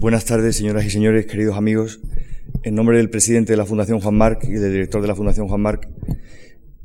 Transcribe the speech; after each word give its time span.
Buenas 0.00 0.26
tardes, 0.26 0.54
señoras 0.54 0.84
y 0.84 0.90
señores, 0.90 1.26
queridos 1.26 1.56
amigos. 1.56 1.98
En 2.62 2.76
nombre 2.76 2.98
del 2.98 3.10
presidente 3.10 3.54
de 3.54 3.56
la 3.56 3.66
Fundación 3.66 3.98
Juan 3.98 4.14
Marc 4.14 4.44
y 4.44 4.52
del 4.52 4.70
director 4.70 5.02
de 5.02 5.08
la 5.08 5.16
Fundación 5.16 5.48
Juan 5.48 5.60
Marc, 5.60 5.88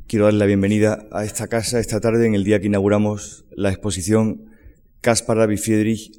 quiero 0.08 0.24
darle 0.24 0.40
la 0.40 0.46
bienvenida 0.46 1.06
a 1.12 1.24
esta 1.24 1.46
casa 1.46 1.78
esta 1.78 2.00
tarde 2.00 2.26
en 2.26 2.34
el 2.34 2.42
día 2.42 2.58
que 2.58 2.66
inauguramos 2.66 3.44
la 3.52 3.70
exposición 3.70 4.46
Caspar 5.00 5.38
David 5.38 5.58
Friedrich, 5.58 6.10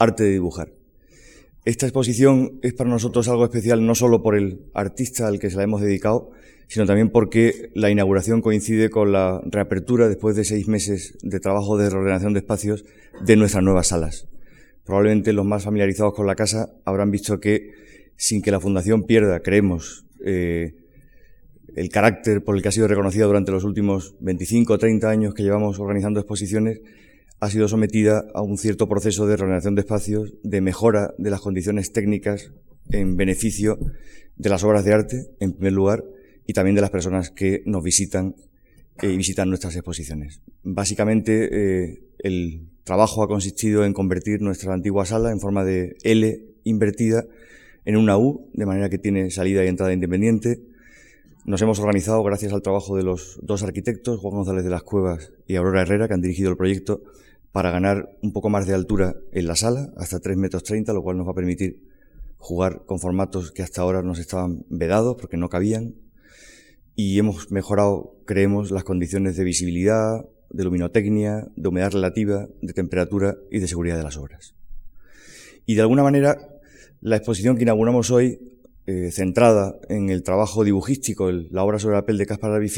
Arte 0.00 0.24
de 0.24 0.30
Dibujar. 0.30 0.72
Esta 1.64 1.86
exposición 1.86 2.58
es 2.62 2.74
para 2.74 2.90
nosotros 2.90 3.28
algo 3.28 3.44
especial 3.44 3.86
no 3.86 3.94
solo 3.94 4.20
por 4.20 4.34
el 4.34 4.64
artista 4.74 5.28
al 5.28 5.38
que 5.38 5.50
se 5.50 5.56
la 5.56 5.62
hemos 5.62 5.82
dedicado, 5.82 6.32
sino 6.66 6.84
también 6.84 7.10
porque 7.10 7.70
la 7.76 7.90
inauguración 7.90 8.42
coincide 8.42 8.90
con 8.90 9.12
la 9.12 9.40
reapertura 9.44 10.08
después 10.08 10.34
de 10.34 10.42
seis 10.42 10.66
meses 10.66 11.16
de 11.22 11.38
trabajo 11.38 11.78
de 11.78 11.90
reordenación 11.90 12.32
de 12.32 12.40
espacios 12.40 12.84
de 13.24 13.36
nuestras 13.36 13.62
nuevas 13.62 13.86
salas. 13.86 14.26
Probablemente 14.84 15.32
los 15.32 15.46
más 15.46 15.64
familiarizados 15.64 16.14
con 16.14 16.26
la 16.26 16.34
casa 16.34 16.72
habrán 16.84 17.10
visto 17.10 17.38
que, 17.40 17.72
sin 18.16 18.42
que 18.42 18.50
la 18.50 18.60
Fundación 18.60 19.04
pierda, 19.04 19.40
creemos, 19.40 20.06
eh, 20.24 20.74
el 21.76 21.88
carácter 21.88 22.42
por 22.42 22.56
el 22.56 22.62
que 22.62 22.68
ha 22.68 22.72
sido 22.72 22.88
reconocida 22.88 23.26
durante 23.26 23.52
los 23.52 23.64
últimos 23.64 24.16
25 24.20 24.72
o 24.72 24.78
30 24.78 25.08
años 25.08 25.34
que 25.34 25.42
llevamos 25.42 25.78
organizando 25.78 26.20
exposiciones, 26.20 26.80
ha 27.38 27.48
sido 27.48 27.68
sometida 27.68 28.24
a 28.34 28.42
un 28.42 28.58
cierto 28.58 28.88
proceso 28.88 29.26
de 29.26 29.36
reordenación 29.36 29.74
de 29.74 29.80
espacios, 29.80 30.34
de 30.42 30.60
mejora 30.60 31.14
de 31.16 31.30
las 31.30 31.40
condiciones 31.40 31.92
técnicas 31.92 32.52
en 32.90 33.16
beneficio 33.16 33.78
de 34.36 34.50
las 34.50 34.64
obras 34.64 34.84
de 34.84 34.92
arte, 34.92 35.26
en 35.40 35.52
primer 35.52 35.72
lugar, 35.72 36.04
y 36.46 36.52
también 36.52 36.74
de 36.74 36.80
las 36.80 36.90
personas 36.90 37.30
que 37.30 37.62
nos 37.64 37.82
visitan 37.82 38.34
eh, 39.00 39.10
y 39.10 39.16
visitan 39.16 39.48
nuestras 39.48 39.74
exposiciones. 39.76 40.42
Básicamente, 40.62 41.48
eh, 41.52 42.02
el 42.18 42.69
trabajo 42.84 43.22
ha 43.22 43.28
consistido 43.28 43.84
en 43.84 43.92
convertir 43.92 44.42
nuestra 44.42 44.74
antigua 44.74 45.06
sala 45.06 45.30
en 45.30 45.40
forma 45.40 45.64
de 45.64 45.96
L 46.02 46.44
invertida 46.64 47.24
en 47.84 47.96
una 47.96 48.18
U, 48.18 48.50
de 48.52 48.66
manera 48.66 48.88
que 48.88 48.98
tiene 48.98 49.30
salida 49.30 49.64
y 49.64 49.68
entrada 49.68 49.92
independiente. 49.92 50.62
Nos 51.44 51.62
hemos 51.62 51.78
organizado 51.78 52.22
gracias 52.22 52.52
al 52.52 52.62
trabajo 52.62 52.96
de 52.96 53.02
los 53.02 53.40
dos 53.42 53.62
arquitectos, 53.62 54.20
Juan 54.20 54.34
González 54.34 54.64
de 54.64 54.70
las 54.70 54.82
Cuevas 54.82 55.32
y 55.46 55.56
Aurora 55.56 55.82
Herrera, 55.82 56.06
que 56.06 56.14
han 56.14 56.20
dirigido 56.20 56.50
el 56.50 56.56
proyecto, 56.56 57.02
para 57.52 57.70
ganar 57.70 58.16
un 58.22 58.32
poco 58.32 58.48
más 58.50 58.66
de 58.66 58.74
altura 58.74 59.16
en 59.32 59.46
la 59.46 59.56
sala, 59.56 59.92
hasta 59.96 60.20
3 60.20 60.36
metros 60.36 60.62
30, 60.62 60.92
lo 60.92 61.02
cual 61.02 61.16
nos 61.16 61.26
va 61.26 61.32
a 61.32 61.34
permitir 61.34 61.82
jugar 62.36 62.84
con 62.86 63.00
formatos 63.00 63.52
que 63.52 63.62
hasta 63.62 63.82
ahora 63.82 64.02
nos 64.02 64.18
estaban 64.18 64.64
vedados 64.68 65.16
porque 65.18 65.36
no 65.36 65.48
cabían. 65.48 65.94
Y 66.94 67.18
hemos 67.18 67.50
mejorado, 67.50 68.14
creemos, 68.26 68.70
las 68.70 68.84
condiciones 68.84 69.36
de 69.36 69.44
visibilidad, 69.44 70.26
de 70.50 70.64
luminotecnia, 70.64 71.46
de 71.56 71.68
humedad 71.68 71.92
relativa, 71.92 72.48
de 72.60 72.72
temperatura 72.72 73.36
y 73.50 73.60
de 73.60 73.68
seguridad 73.68 73.96
de 73.96 74.02
las 74.02 74.16
obras. 74.16 74.54
Y 75.66 75.74
de 75.74 75.82
alguna 75.82 76.02
manera, 76.02 76.38
la 77.00 77.16
exposición 77.16 77.56
que 77.56 77.62
inauguramos 77.62 78.10
hoy, 78.10 78.38
eh, 78.86 79.10
centrada 79.12 79.76
en 79.88 80.10
el 80.10 80.22
trabajo 80.22 80.64
dibujístico, 80.64 81.30
la 81.30 81.62
obra 81.62 81.78
sobre 81.78 81.96
el 81.96 82.02
papel 82.02 82.18
de 82.18 82.26
Caspar 82.26 82.52
David 82.52 82.70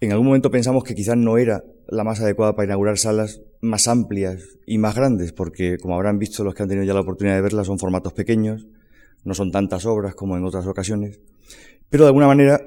en 0.00 0.12
algún 0.12 0.28
momento 0.28 0.50
pensamos 0.50 0.84
que 0.84 0.94
quizás 0.94 1.16
no 1.16 1.38
era 1.38 1.64
la 1.88 2.04
más 2.04 2.20
adecuada 2.20 2.54
para 2.54 2.66
inaugurar 2.66 2.98
salas 2.98 3.40
más 3.60 3.88
amplias 3.88 4.58
y 4.64 4.78
más 4.78 4.94
grandes, 4.94 5.32
porque 5.32 5.76
como 5.78 5.96
habrán 5.96 6.20
visto 6.20 6.44
los 6.44 6.54
que 6.54 6.62
han 6.62 6.68
tenido 6.68 6.86
ya 6.86 6.94
la 6.94 7.00
oportunidad 7.00 7.34
de 7.34 7.42
verlas, 7.42 7.66
son 7.66 7.80
formatos 7.80 8.12
pequeños, 8.12 8.68
no 9.24 9.34
son 9.34 9.50
tantas 9.50 9.86
obras 9.86 10.14
como 10.14 10.36
en 10.36 10.44
otras 10.44 10.66
ocasiones, 10.68 11.18
pero 11.90 12.04
de 12.04 12.08
alguna 12.08 12.28
manera 12.28 12.60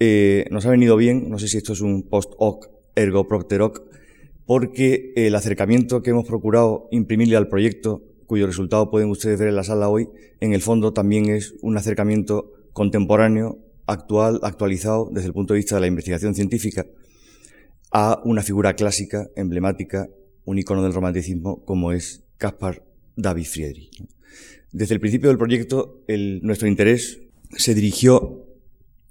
eh, 0.00 0.46
nos 0.50 0.66
ha 0.66 0.70
venido 0.70 0.96
bien, 0.96 1.30
no 1.30 1.38
sé 1.38 1.46
si 1.46 1.58
esto 1.58 1.72
es 1.72 1.80
un 1.80 2.08
post-hoc 2.08 2.68
ergo 2.94 3.28
propter 3.28 3.62
hoc, 3.62 3.82
porque 4.46 5.12
el 5.16 5.34
acercamiento 5.34 6.02
que 6.02 6.10
hemos 6.10 6.26
procurado 6.26 6.88
imprimirle 6.90 7.36
al 7.36 7.48
proyecto, 7.48 8.02
cuyo 8.26 8.46
resultado 8.46 8.90
pueden 8.90 9.10
ustedes 9.10 9.38
ver 9.38 9.48
en 9.48 9.56
la 9.56 9.64
sala 9.64 9.88
hoy, 9.88 10.08
en 10.40 10.52
el 10.52 10.62
fondo 10.62 10.92
también 10.92 11.30
es 11.30 11.54
un 11.62 11.76
acercamiento 11.76 12.52
contemporáneo 12.72 13.58
actual, 13.86 14.40
actualizado 14.42 15.08
desde 15.12 15.28
el 15.28 15.34
punto 15.34 15.54
de 15.54 15.58
vista 15.58 15.74
de 15.76 15.82
la 15.82 15.86
investigación 15.86 16.34
científica, 16.34 16.86
a 17.90 18.20
una 18.24 18.42
figura 18.42 18.74
clásica, 18.74 19.28
emblemática, 19.36 20.08
un 20.44 20.58
icono 20.58 20.82
del 20.82 20.94
romanticismo 20.94 21.64
como 21.64 21.92
es 21.92 22.24
Caspar 22.38 22.82
David 23.16 23.44
Friedrich. 23.44 24.04
Desde 24.72 24.94
el 24.94 25.00
principio 25.00 25.28
del 25.28 25.38
proyecto, 25.38 26.02
nuestro 26.42 26.66
interés 26.66 27.20
se 27.50 27.74
dirigió 27.74 28.46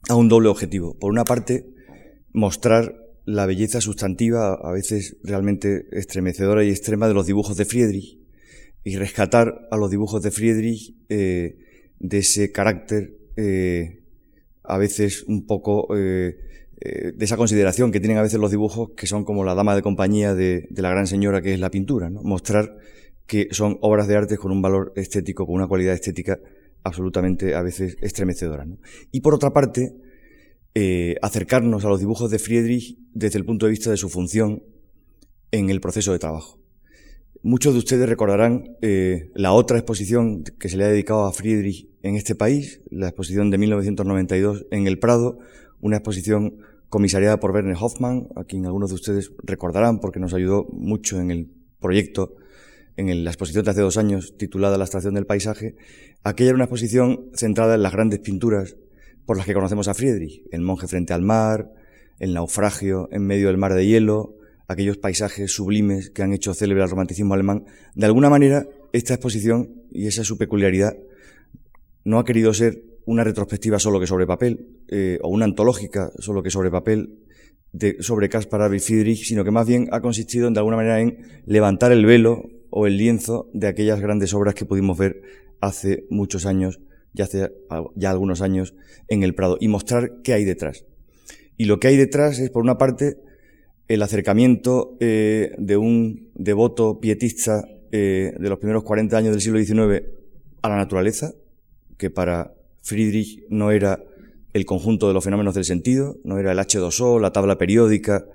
a 0.10 0.16
un 0.16 0.28
doble 0.28 0.50
objetivo. 0.50 0.98
Por 0.98 1.12
una 1.12 1.24
parte, 1.24 1.68
mostrar 2.34 3.01
la 3.26 3.46
belleza 3.46 3.82
sustantiva, 3.82 4.54
a 4.54 4.72
veces 4.72 5.18
realmente 5.24 5.86
estremecedora 5.92 6.64
y 6.64 6.70
extrema, 6.70 7.08
de 7.08 7.14
los 7.14 7.26
dibujos 7.26 7.58
de 7.58 7.66
Friedrich 7.66 8.20
y 8.84 8.98
rescatar 8.98 9.68
a 9.70 9.78
los 9.78 9.92
dibujos 9.92 10.24
de 10.24 10.32
Friedrich 10.32 10.96
eh, 11.10 11.58
de 12.00 12.18
ese 12.18 12.52
carácter 12.52 13.16
eh, 13.38 14.00
a 14.64 14.78
veces 14.78 15.24
un 15.24 15.46
poco 15.46 15.96
eh, 15.96 16.36
de 16.80 17.26
esa 17.26 17.38
consideración 17.38 17.92
que 17.92 18.00
tienen 18.00 18.18
a 18.18 18.24
veces 18.24 18.40
los 18.40 18.50
dibujos 18.50 18.90
que 18.98 19.06
son 19.06 19.24
como 19.24 19.44
la 19.44 19.54
dama 19.54 19.76
de 19.76 19.84
compañía 19.84 20.34
de, 20.34 20.68
la 20.72 20.90
gran 20.90 21.06
señora 21.06 21.42
que 21.42 21.54
es 21.54 21.60
la 21.60 21.70
pintura, 21.70 22.10
¿no? 22.10 22.24
mostrar 22.24 22.78
que 23.28 23.50
son 23.52 23.78
obras 23.82 24.08
de 24.08 24.18
arte 24.18 24.38
con 24.38 24.52
un 24.52 24.64
valor 24.64 24.92
estético, 24.96 25.46
con 25.46 25.56
una 25.56 25.68
cualidad 25.68 25.94
estética 25.94 26.40
absolutamente 26.84 27.54
a 27.54 27.62
veces 27.62 27.98
estremecedora. 28.02 28.66
Y 29.12 29.22
por 29.22 29.36
otra 29.36 29.52
parte, 29.52 29.94
eh, 30.74 31.16
acercarnos 31.22 31.84
a 31.84 31.90
los 31.90 32.00
dibujos 32.00 32.32
de 32.32 32.40
Friedrich 32.40 32.98
desde 33.14 33.38
el 33.38 33.46
punto 33.46 33.66
de 33.66 33.72
vista 33.72 33.90
de 33.92 33.98
su 33.98 34.10
función 34.10 34.64
en 35.52 35.70
el 35.70 35.82
proceso 35.82 36.14
de 36.14 36.20
trabajo. 36.20 36.60
Muchos 37.44 37.74
de 37.74 37.80
ustedes 37.80 38.08
recordarán 38.08 38.78
eh, 38.82 39.32
la 39.34 39.52
otra 39.54 39.78
exposición 39.78 40.44
que 40.44 40.70
se 40.70 40.78
le 40.78 40.86
ha 40.86 40.88
dedicado 40.88 41.26
a 41.26 41.34
Friedrich 41.34 41.90
en 42.04 42.16
este 42.16 42.36
país, 42.36 42.82
la 42.90 43.08
exposición 43.08 43.50
de 43.50 43.58
1992 43.58 44.68
en 44.72 44.88
el 44.88 45.00
Prado, 45.00 45.40
una 45.82 45.98
exposición 45.98 46.58
comisariada 46.88 47.40
por 47.40 47.52
Werner 47.52 47.76
Hoffmann, 47.80 48.28
a 48.36 48.44
quien 48.44 48.66
algunos 48.66 48.90
de 48.90 48.96
ustedes 48.96 49.32
recordarán 49.44 50.00
porque 50.00 50.20
nos 50.20 50.34
ayudó 50.34 50.68
mucho 50.72 51.20
en 51.20 51.32
el 51.32 51.50
proyecto, 51.80 52.36
en 52.96 53.24
la 53.24 53.32
exposición 53.32 53.66
de 53.66 53.72
hace 53.72 53.82
dos 53.82 53.98
años 53.98 54.38
titulada 54.38 54.78
La 54.78 54.84
estación 54.84 55.16
del 55.16 55.26
paisaje. 55.26 55.76
Aquella 56.24 56.52
era 56.52 56.56
una 56.56 56.66
exposición 56.66 57.32
centrada 57.34 57.76
en 57.76 57.82
las 57.82 57.94
grandes 57.94 58.20
pinturas 58.20 58.76
por 59.26 59.38
las 59.38 59.46
que 59.46 59.54
conocemos 59.54 59.88
a 59.88 59.94
Friedrich, 59.94 60.44
el 60.52 60.62
monje 60.62 60.88
frente 60.88 61.14
al 61.14 61.22
mar, 61.22 61.72
el 62.20 62.34
naufragio 62.34 63.10
en 63.12 63.26
medio 63.26 63.48
del 63.48 63.58
mar 63.58 63.74
de 63.74 63.86
hielo, 63.86 64.36
aquellos 64.68 64.98
paisajes 64.98 65.52
sublimes 65.52 66.10
que 66.10 66.24
han 66.24 66.34
hecho 66.34 66.54
célebre 66.54 66.84
al 66.84 66.90
romanticismo 66.90 67.34
alemán, 67.34 67.66
de 67.96 68.06
alguna 68.06 68.30
manera 68.30 68.68
esta 68.94 69.14
exposición, 69.14 69.84
y 69.92 70.08
esa 70.08 70.22
es 70.22 70.28
su 70.28 70.38
peculiaridad, 70.38 70.96
no 72.04 72.20
ha 72.20 72.26
querido 72.26 72.54
ser 72.54 72.84
una 73.06 73.24
retrospectiva 73.24 73.80
solo 73.80 74.00
que 74.00 74.08
sobre 74.08 74.28
papel, 74.28 74.68
eh, 74.88 75.20
o 75.22 75.30
una 75.30 75.46
antológica 75.46 76.12
solo 76.20 76.44
que 76.44 76.50
sobre 76.50 76.72
papel, 76.72 77.20
de, 77.74 77.98
sobre 78.02 78.30
Caspar 78.30 78.62
David 78.62 78.82
Friedrich, 78.82 79.26
sino 79.26 79.44
que 79.44 79.52
más 79.52 79.68
bien 79.68 79.88
ha 79.92 80.02
consistido 80.02 80.50
de 80.50 80.60
alguna 80.60 80.78
manera 80.78 81.00
en 81.00 81.20
levantar 81.46 81.92
el 81.92 82.06
velo 82.06 82.44
o 82.70 82.88
el 82.88 82.98
lienzo 82.98 83.50
de 83.54 83.68
aquellas 83.68 84.00
grandes 84.00 84.34
obras 84.34 84.56
que 84.56 84.66
pudimos 84.66 84.98
ver 84.98 85.22
hace 85.60 86.06
muchos 86.10 86.46
años, 86.46 86.80
ya 87.14 87.26
hace 87.26 87.52
ya 87.96 88.12
algunos 88.12 88.42
años, 88.42 88.76
en 89.08 89.24
el 89.24 89.36
Prado, 89.36 89.58
y 89.60 89.68
mostrar 89.68 90.22
qué 90.24 90.34
hay 90.34 90.46
detrás. 90.46 90.86
Y 91.58 91.66
lo 91.66 91.80
que 91.80 91.90
hay 91.90 91.98
detrás 91.98 92.40
es, 92.40 92.50
por 92.50 92.64
una 92.64 92.78
parte, 92.78 93.18
el 93.88 94.02
acercamiento 94.02 94.98
eh, 95.00 95.52
de 95.58 95.78
un 95.78 96.32
devoto 96.34 97.00
pietista 97.00 97.66
eh, 97.92 98.34
de 98.40 98.50
los 98.50 98.58
primeros 98.58 98.84
40 98.84 99.18
años 99.18 99.32
del 99.32 99.42
siglo 99.42 99.60
XIX 99.60 100.04
a 100.62 100.70
la 100.70 100.78
naturaleza, 100.78 101.34
que 101.98 102.10
para 102.10 102.54
Friedrich 102.82 103.44
no 103.50 103.72
era 103.72 104.04
el 104.54 104.66
conjunto 104.66 105.08
de 105.08 105.14
los 105.14 105.24
fenómenos 105.24 105.56
del 105.56 105.66
sentido, 105.66 106.18
no 106.24 106.40
era 106.40 106.52
el 106.52 106.58
H2O, 106.58 107.20
la 107.20 107.32
tabla 107.32 107.58
periódica, 107.58 108.26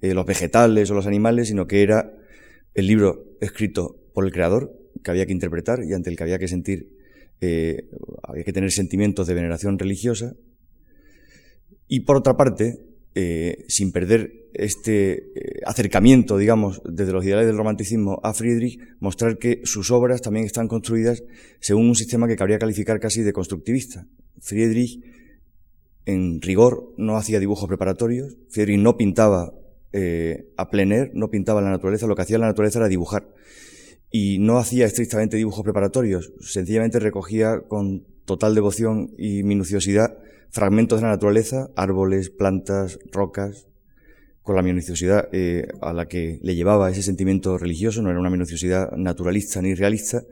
eh, 0.00 0.14
los 0.14 0.26
vegetales 0.26 0.90
o 0.90 0.94
los 0.94 1.06
animales, 1.06 1.48
sino 1.48 1.66
que 1.66 1.82
era 1.82 2.12
el 2.74 2.86
libro 2.86 3.24
escrito 3.40 3.96
por 4.12 4.24
el 4.24 4.32
creador, 4.32 4.76
que 5.02 5.10
había 5.10 5.26
que 5.26 5.32
interpretar 5.32 5.84
y 5.84 5.94
ante 5.94 6.10
el 6.10 6.16
que 6.16 6.24
había 6.24 6.38
que 6.38 6.48
sentir, 6.48 6.97
había 7.40 8.44
que 8.44 8.52
tener 8.52 8.70
sentimientos 8.72 9.26
de 9.26 9.34
veneración 9.34 9.78
religiosa. 9.78 10.34
Y 11.86 12.00
por 12.00 12.16
otra 12.16 12.36
parte, 12.36 12.88
eh, 13.14 13.64
sin 13.66 13.90
perder 13.90 14.32
este 14.54 15.12
eh, 15.12 15.60
acercamiento, 15.66 16.38
digamos, 16.38 16.80
desde 16.84 17.12
los 17.12 17.24
ideales 17.24 17.46
del 17.46 17.56
romanticismo 17.56 18.20
a 18.22 18.32
Friedrich, 18.32 18.78
mostrar 19.00 19.38
que 19.38 19.60
sus 19.64 19.90
obras 19.90 20.22
también 20.22 20.46
están 20.46 20.68
construidas 20.68 21.24
según 21.58 21.88
un 21.88 21.94
sistema 21.96 22.28
que 22.28 22.36
cabría 22.36 22.58
calificar 22.58 23.00
casi 23.00 23.22
de 23.22 23.32
constructivista. 23.32 24.06
Friedrich, 24.40 25.02
en 26.04 26.40
rigor, 26.40 26.94
no 26.96 27.16
hacía 27.16 27.40
dibujos 27.40 27.68
preparatorios, 27.68 28.36
Friedrich 28.50 28.78
no 28.78 28.96
pintaba 28.96 29.52
eh, 29.92 30.52
a 30.56 30.70
plener, 30.70 31.10
no 31.14 31.28
pintaba 31.28 31.60
la 31.60 31.70
naturaleza, 31.70 32.06
lo 32.06 32.14
que 32.14 32.22
hacía 32.22 32.38
la 32.38 32.46
naturaleza 32.46 32.78
era 32.78 32.88
dibujar. 32.88 33.26
Y 34.10 34.38
no 34.38 34.58
hacía 34.58 34.86
estrictamente 34.86 35.36
dibujos 35.36 35.64
preparatorios, 35.64 36.32
sencillamente 36.40 36.98
recogía 36.98 37.60
con 37.68 38.06
total 38.24 38.54
devoción 38.54 39.10
y 39.18 39.42
minuciosidad 39.42 40.18
fragmentos 40.50 41.00
de 41.00 41.06
la 41.06 41.12
naturaleza, 41.12 41.70
árboles, 41.76 42.30
plantas, 42.30 42.98
rocas, 43.12 43.66
con 44.42 44.56
la 44.56 44.62
minuciosidad 44.62 45.28
eh, 45.32 45.68
a 45.82 45.92
la 45.92 46.06
que 46.06 46.38
le 46.42 46.54
llevaba 46.54 46.90
ese 46.90 47.02
sentimiento 47.02 47.58
religioso, 47.58 48.00
no 48.00 48.10
era 48.10 48.18
una 48.18 48.30
minuciosidad 48.30 48.92
naturalista 48.92 49.60
ni 49.60 49.74
realista, 49.74 50.22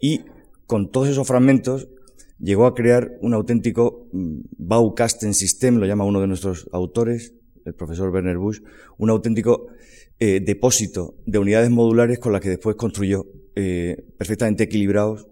y 0.00 0.20
con 0.66 0.90
todos 0.90 1.08
esos 1.08 1.26
fragmentos 1.26 1.88
llegó 2.38 2.66
a 2.66 2.74
crear 2.74 3.18
un 3.20 3.34
auténtico 3.34 4.06
mm, 4.12 4.40
Baukasten 4.58 5.34
System, 5.34 5.78
lo 5.78 5.86
llama 5.86 6.04
uno 6.04 6.20
de 6.20 6.28
nuestros 6.28 6.68
autores, 6.72 7.34
el 7.64 7.74
profesor 7.74 8.10
Werner 8.10 8.38
Busch, 8.38 8.62
un 8.96 9.10
auténtico 9.10 9.66
eh, 10.20 10.40
depósito 10.40 11.14
de 11.26 11.38
unidades 11.38 11.70
modulares 11.70 12.18
con 12.18 12.32
las 12.32 12.40
que 12.40 12.50
después 12.50 12.76
construyó 12.76 13.26
eh, 13.54 14.04
perfectamente 14.16 14.64
equilibrados 14.64 15.28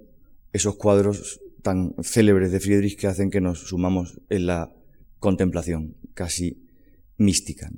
esos 0.53 0.77
cuadros 0.77 1.41
tan 1.63 1.95
célebres 2.03 2.53
de 2.53 2.61
Friedrich 2.61 2.99
que 2.99 3.09
hacen 3.09 3.31
que 3.31 3.41
nos 3.41 3.69
sumamos 3.69 4.21
en 4.29 4.47
la 4.47 4.73
contemplación 5.19 5.97
casi 6.15 6.63
mística. 7.19 7.71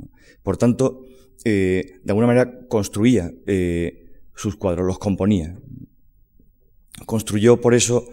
Por 0.43 0.57
tanto, 0.57 1.03
eh, 1.45 1.99
de 2.03 2.13
alguna 2.13 2.27
manera 2.27 2.67
construía 2.69 3.33
eh, 3.47 4.11
sus 4.35 4.57
cuadros, 4.57 4.87
los 4.87 4.99
componía. 4.99 5.59
Construyó 7.07 7.61
por 7.61 7.75
eso 7.75 8.09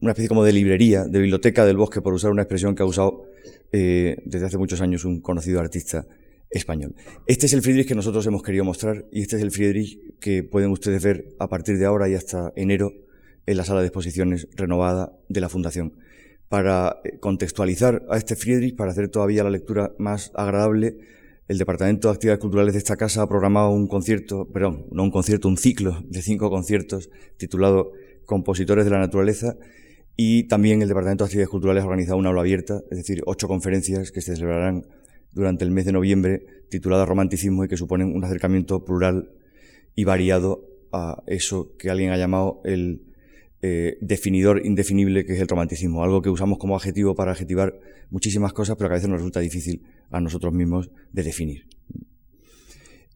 una 0.00 0.12
especie 0.12 0.28
como 0.28 0.44
de 0.44 0.52
librería, 0.52 1.04
de 1.04 1.18
biblioteca 1.18 1.64
del 1.66 1.76
bosque, 1.76 2.00
por 2.00 2.14
usar 2.14 2.30
una 2.30 2.42
expresión 2.42 2.74
que 2.74 2.82
ha 2.82 2.86
usado 2.86 3.24
eh, 3.72 4.22
desde 4.24 4.46
hace 4.46 4.58
muchos 4.58 4.80
años 4.80 5.04
un 5.04 5.20
conocido 5.20 5.60
artista 5.60 6.06
Este 6.50 7.46
es 7.46 7.52
el 7.52 7.62
Friedrich 7.62 7.86
que 7.86 7.94
nosotros 7.94 8.26
hemos 8.26 8.42
querido 8.42 8.64
mostrar 8.64 9.04
y 9.12 9.20
este 9.20 9.36
es 9.36 9.42
el 9.42 9.50
Friedrich 9.50 10.18
que 10.18 10.42
pueden 10.42 10.70
ustedes 10.70 11.02
ver 11.02 11.34
a 11.38 11.48
partir 11.48 11.78
de 11.78 11.84
ahora 11.84 12.08
y 12.08 12.14
hasta 12.14 12.52
enero 12.56 12.92
en 13.46 13.56
la 13.56 13.64
sala 13.64 13.80
de 13.80 13.88
exposiciones 13.88 14.48
renovada 14.54 15.12
de 15.28 15.40
la 15.40 15.48
Fundación. 15.48 15.94
Para 16.48 17.00
eh, 17.04 17.18
contextualizar 17.18 18.06
a 18.10 18.16
este 18.16 18.34
Friedrich, 18.34 18.76
para 18.76 18.92
hacer 18.92 19.08
todavía 19.08 19.44
la 19.44 19.50
lectura 19.50 19.92
más 19.98 20.32
agradable, 20.34 20.96
el 21.48 21.58
Departamento 21.58 22.08
de 22.08 22.14
Actividades 22.14 22.40
Culturales 22.40 22.72
de 22.74 22.78
esta 22.78 22.96
casa 22.96 23.22
ha 23.22 23.28
programado 23.28 23.70
un 23.70 23.86
concierto, 23.86 24.48
perdón, 24.50 24.86
no 24.90 25.02
un 25.02 25.10
concierto, 25.10 25.48
un 25.48 25.56
ciclo 25.56 26.02
de 26.06 26.22
cinco 26.22 26.50
conciertos 26.50 27.10
titulado 27.36 27.92
Compositores 28.24 28.84
de 28.84 28.90
la 28.90 28.98
Naturaleza 28.98 29.56
y 30.16 30.44
también 30.44 30.82
el 30.82 30.88
Departamento 30.88 31.24
de 31.24 31.28
Actividades 31.28 31.50
Culturales 31.50 31.84
ha 31.84 31.86
organizado 31.86 32.18
una 32.18 32.30
aula 32.30 32.40
abierta, 32.40 32.82
es 32.90 32.98
decir, 32.98 33.22
ocho 33.26 33.48
conferencias 33.48 34.10
que 34.10 34.20
se 34.20 34.34
celebrarán 34.34 34.86
durante 35.32 35.64
el 35.64 35.70
mes 35.70 35.84
de 35.84 35.92
noviembre 35.92 36.46
tituladas 36.70 37.08
Romanticismo 37.08 37.64
y 37.64 37.68
que 37.68 37.76
suponen 37.76 38.14
un 38.14 38.24
acercamiento 38.24 38.84
plural 38.84 39.30
y 39.94 40.04
variado 40.04 40.64
a 40.92 41.22
eso 41.26 41.76
que 41.78 41.90
alguien 41.90 42.10
ha 42.10 42.16
llamado 42.16 42.60
el 42.64 43.02
eh, 43.60 43.98
definidor 44.00 44.64
indefinible 44.64 45.24
que 45.24 45.32
es 45.32 45.40
el 45.40 45.48
romanticismo, 45.48 46.04
algo 46.04 46.22
que 46.22 46.30
usamos 46.30 46.58
como 46.58 46.76
adjetivo 46.76 47.16
para 47.16 47.32
adjetivar 47.32 47.80
muchísimas 48.10 48.52
cosas, 48.52 48.76
pero 48.76 48.88
que 48.88 48.94
a 48.94 48.98
veces 48.98 49.10
nos 49.10 49.18
resulta 49.18 49.40
difícil 49.40 49.82
a 50.10 50.20
nosotros 50.20 50.52
mismos 50.52 50.90
de 51.12 51.22
definir. 51.24 51.66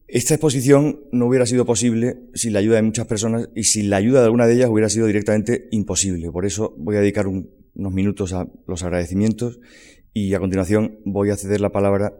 Esta 0.09 0.35
exposición 0.35 1.01
no 1.13 1.27
hubiera 1.27 1.47
sido 1.47 1.65
posible 1.65 2.25
sin 2.35 2.53
la 2.53 2.59
ayuda 2.59 2.77
de 2.77 2.83
muchas 2.83 3.07
personas 3.07 3.49
y 3.55 3.65
sin 3.65 3.89
la 3.89 3.97
ayuda 3.97 4.19
de 4.19 4.27
alguna 4.27 4.47
de 4.47 4.55
ellas 4.55 4.69
hubiera 4.69 4.91
sido 4.91 5.07
directamente 5.07 5.69
imposible. 5.71 6.31
Por 6.31 6.45
eso 6.45 6.75
voy 6.77 6.97
a 6.97 7.01
dedicar 7.01 7.27
unos 7.29 7.93
minutos 7.93 8.33
a 8.33 8.47
los 8.67 8.83
agradecimientos 8.83 9.61
y 10.15 10.35
a 10.35 10.39
continuación 10.39 10.99
voy 11.05 11.31
a 11.31 11.37
ceder 11.37 11.61
la 11.61 11.71
palabra 11.71 12.15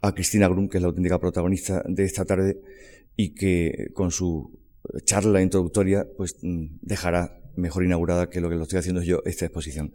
a 0.00 0.12
Cristina 0.12 0.48
Grum, 0.48 0.68
que 0.68 0.78
es 0.78 0.82
la 0.82 0.88
auténtica 0.88 1.18
protagonista 1.18 1.82
de 1.86 2.04
esta 2.04 2.24
tarde 2.24 2.60
y 3.16 3.34
que 3.34 3.90
con 3.94 4.10
su 4.10 4.58
charla 5.04 5.42
introductoria 5.42 6.06
pues 6.16 6.36
mm, 6.42 6.78
dejará 6.82 7.40
mejor 7.56 7.84
inaugurada 7.84 8.28
que 8.28 8.40
lo 8.40 8.48
que 8.48 8.56
lo 8.56 8.62
estoy 8.62 8.78
haciendo 8.78 9.02
yo 9.02 9.22
esta 9.24 9.46
exposición. 9.46 9.92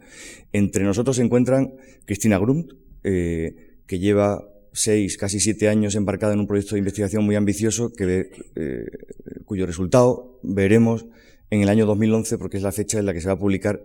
Entre 0.52 0.84
nosotros 0.84 1.16
se 1.16 1.22
encuentran 1.22 1.74
Cristina 2.06 2.38
Grumt, 2.38 2.72
eh, 3.04 3.78
que 3.86 3.98
lleva 3.98 4.44
seis, 4.72 5.16
casi 5.16 5.40
siete 5.40 5.68
años 5.68 5.94
embarcada 5.94 6.32
en 6.32 6.40
un 6.40 6.46
proyecto 6.46 6.74
de 6.74 6.80
investigación 6.80 7.24
muy 7.24 7.34
ambicioso 7.34 7.92
que, 7.92 8.30
eh, 8.56 8.86
cuyo 9.44 9.66
resultado 9.66 10.38
veremos 10.42 11.06
en 11.50 11.62
el 11.62 11.68
año 11.68 11.86
2011 11.86 12.38
porque 12.38 12.56
es 12.56 12.62
la 12.62 12.72
fecha 12.72 12.98
en 12.98 13.06
la 13.06 13.12
que 13.12 13.20
se 13.20 13.26
va 13.26 13.34
a 13.34 13.38
publicar 13.38 13.82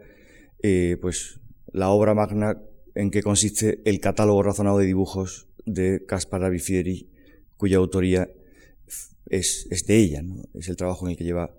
eh, 0.62 0.98
pues 1.02 1.40
la 1.72 1.90
obra 1.90 2.14
magna 2.14 2.62
en 2.96 3.12
que 3.12 3.22
consiste 3.22 3.82
el 3.86 4.00
catálogo 4.00 4.42
razonado 4.42 4.80
de 4.80 4.86
dibujos 4.86 5.48
de 5.66 6.04
Caspar 6.08 6.44
Abifieri, 6.44 7.10
cuya 7.58 7.78
autoría 7.78 8.30
es, 9.28 9.68
de 9.88 9.98
ella, 9.98 10.22
¿no? 10.22 10.44
es 10.54 10.70
el 10.70 10.76
trabajo 10.76 11.06
en 11.06 11.12
el 11.12 11.18
que 11.18 11.24
lleva, 11.24 11.52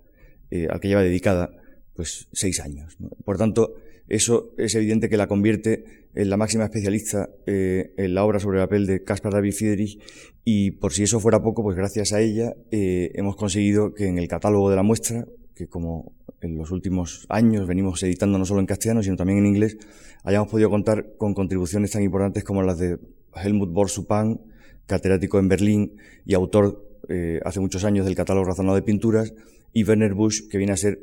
al 0.71 0.81
que 0.81 0.88
lleva 0.88 1.03
dedicada 1.03 1.50
pues 1.94 2.29
seis 2.33 2.61
años. 2.61 2.97
Por 3.25 3.38
tanto, 3.38 3.75
eso 4.09 4.55
es 4.56 4.75
evidente 4.75 5.09
que 5.09 5.17
la 5.17 5.27
convierte 5.27 6.06
en 6.15 6.31
la 6.31 6.37
máxima 6.37 6.65
especialista 6.65 7.29
eh, 7.47 7.93
en 7.97 8.15
la 8.15 8.25
obra 8.25 8.39
sobre 8.39 8.59
el 8.59 8.65
papel 8.65 8.87
de 8.87 9.03
Caspar 9.03 9.32
David 9.32 9.53
Friedrich 9.53 10.00
y 10.44 10.73
por 10.73 10.93
si 10.93 11.03
eso 11.03 11.19
fuera 11.19 11.43
poco, 11.43 11.62
pues 11.62 11.77
gracias 11.77 12.12
a 12.12 12.21
ella 12.21 12.55
eh, 12.71 13.11
hemos 13.15 13.37
conseguido 13.37 13.94
que 13.94 14.06
en 14.06 14.19
el 14.19 14.29
catálogo 14.29 14.71
de 14.71 14.77
la 14.77 14.82
muestra, 14.82 15.27
que 15.56 15.69
como 15.69 16.12
en 16.43 16.58
los 16.58 16.70
últimos 16.70 17.26
años 17.31 17.67
venimos 17.67 18.03
editando 18.03 18.38
no 18.38 18.44
solo 18.44 18.61
en 18.61 18.67
castellano, 18.67 19.03
sino 19.03 19.17
también 19.17 19.38
en 19.38 19.47
inglés, 19.47 19.79
hayamos 20.23 20.49
podido 20.49 20.69
contar 20.69 21.17
con 21.17 21.32
contribuciones 21.32 21.91
tan 21.91 22.03
importantes 22.03 22.44
como 22.44 22.62
las 22.62 22.79
de 22.79 22.99
Helmut 23.35 23.73
Borsupan, 23.73 24.38
catedrático 24.87 25.38
en 25.38 25.49
Berlín 25.49 25.97
y 26.26 26.35
autor 26.35 27.00
eh, 27.08 27.41
hace 27.44 27.58
muchos 27.61 27.85
años 27.85 28.05
del 28.05 28.14
catálogo 28.14 28.47
razonado 28.47 28.76
de 28.76 28.82
pinturas, 28.82 29.32
y 29.73 29.85
Werner 29.85 30.14
Busch, 30.14 30.49
que 30.50 30.58
viene 30.58 30.75
a 30.75 30.76
ser 30.76 31.00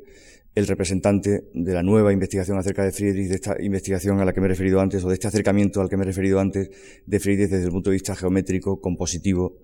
el 0.56 0.68
representante 0.68 1.46
de 1.54 1.74
la 1.74 1.82
nueva 1.82 2.14
investigación 2.14 2.60
acerca 2.60 2.84
de 2.84 2.92
Friedrich, 2.92 3.30
de 3.30 3.36
esta 3.36 3.56
investigación 3.60 4.20
a 4.20 4.26
la 4.26 4.34
que 4.34 4.40
me 4.40 4.46
he 4.46 4.50
referido 4.50 4.80
antes, 4.80 5.04
o 5.04 5.08
de 5.08 5.16
este 5.16 5.28
acercamiento 5.28 5.82
al 5.82 5.90
que 5.90 5.98
me 5.98 6.04
he 6.04 6.08
referido 6.08 6.40
antes, 6.40 6.70
de 7.06 7.20
Friedrich 7.20 7.50
desde 7.50 7.66
el 7.66 7.72
punto 7.72 7.90
de 7.90 7.96
vista 7.96 8.16
geométrico, 8.16 8.80
compositivo, 8.80 9.58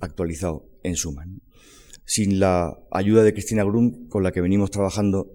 actualizado, 0.00 0.68
en 0.82 0.94
suma. 0.94 1.26
Sin 2.06 2.40
la 2.40 2.78
ayuda 2.90 3.22
de 3.22 3.34
Cristina 3.34 3.62
Grun, 3.64 4.08
con 4.08 4.22
la 4.22 4.32
que 4.32 4.40
venimos 4.40 4.70
trabajando 4.70 5.30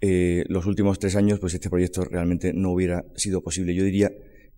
eh, 0.00 0.44
los 0.48 0.64
últimos 0.64 0.98
tres 0.98 1.16
años, 1.16 1.38
pues 1.40 1.52
este 1.52 1.68
proyecto 1.68 2.04
realmente 2.04 2.54
no 2.54 2.72
hubiera 2.72 3.04
sido 3.16 3.42
posible. 3.42 3.74
Yo 3.74 3.84
diría 3.84 4.10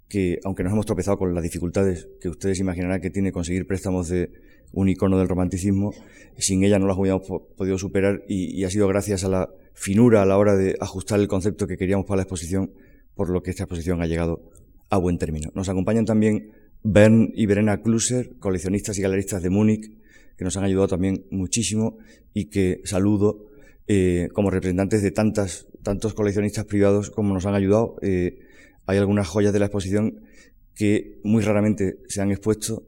que, 0.09 0.39
aunque 0.45 0.63
nos 0.63 0.73
hemos 0.73 0.87
tropezado 0.87 1.19
con 1.19 1.35
las 1.35 1.43
dificultades 1.43 2.09
que 2.21 2.29
ustedes 2.29 2.61
imaginarán 2.61 3.01
que 3.01 3.11
tiene 3.11 3.33
conseguir 3.33 3.67
préstamos 3.67 4.09
de 4.09 4.31
un 4.73 4.89
icono 4.89 5.19
del 5.19 5.27
romanticismo, 5.29 5.93
sin 6.39 6.63
ella 6.63 6.79
no 6.79 6.87
las 6.87 6.97
hubiéramos 6.97 7.27
podido 7.57 7.79
superar 7.79 8.23
y 8.29 8.63
ha 8.63 8.71
sido 8.71 8.87
gracias 8.87 9.25
a 9.25 9.29
la 9.29 9.51
finura 9.77 10.23
a 10.23 10.27
la 10.27 10.39
hora 10.39 10.57
de 10.57 10.77
ajustar 10.81 11.21
el 11.21 11.29
concepto 11.29 11.67
que 11.67 11.77
queríamos 11.77 12.07
para 12.07 12.19
la 12.19 12.23
exposición, 12.23 12.73
por 13.15 13.31
lo 13.31 13.43
que 13.43 13.51
esta 13.51 13.65
exposición 13.65 14.03
ha 14.03 14.07
llegado 14.07 14.51
a 14.91 14.99
buen 14.99 15.19
término. 15.19 15.51
Nos 15.55 15.69
acompañan 15.69 16.05
también 16.05 16.53
Bern 16.83 17.33
y 17.35 17.47
Verena 17.47 17.83
Kluser, 17.83 18.39
coleccionistas 18.39 18.99
y 18.99 19.03
galeristas 19.03 19.43
de 19.43 19.51
Múnich, 19.51 19.91
que 20.37 20.45
nos 20.45 20.57
han 20.57 20.65
ayudado 20.65 20.89
también 20.89 21.25
muchísimo 21.31 21.99
y 22.35 22.47
que 22.47 22.81
saludo 22.85 23.47
eh, 23.87 24.29
como 24.33 24.51
representantes 24.51 25.03
de 25.03 25.11
tantas, 25.11 25.67
tantos 25.83 26.15
coleccionistas 26.15 26.65
privados 26.65 27.11
como 27.11 27.33
nos 27.33 27.47
han 27.47 27.55
ayudado. 27.55 27.97
Eh, 28.03 28.39
hay 28.87 28.99
algunas 28.99 29.29
joyas 29.29 29.53
de 29.53 29.59
la 29.59 29.67
exposición 29.67 30.21
que 30.75 31.21
muy 31.25 31.43
raramente 31.43 31.99
se 32.09 32.21
han 32.21 32.31
expuesto 32.31 32.85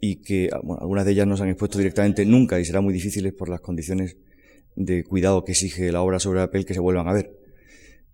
y 0.00 0.22
que 0.22 0.50
bueno, 0.62 0.80
algunas 0.80 1.04
de 1.04 1.12
ellas 1.12 1.26
no 1.26 1.36
se 1.36 1.42
han 1.42 1.50
expuesto 1.50 1.78
directamente 1.78 2.24
nunca 2.24 2.58
y 2.58 2.64
serán 2.64 2.84
muy 2.84 2.94
difíciles 2.94 3.32
por 3.32 3.48
las 3.48 3.60
condiciones 3.60 4.16
de 4.74 5.04
cuidado 5.04 5.44
que 5.44 5.52
exige 5.52 5.90
la 5.92 6.02
obra 6.02 6.18
sobre 6.18 6.40
papel 6.40 6.64
que 6.64 6.74
se 6.74 6.80
vuelvan 6.80 7.08
a 7.08 7.12
ver. 7.12 7.32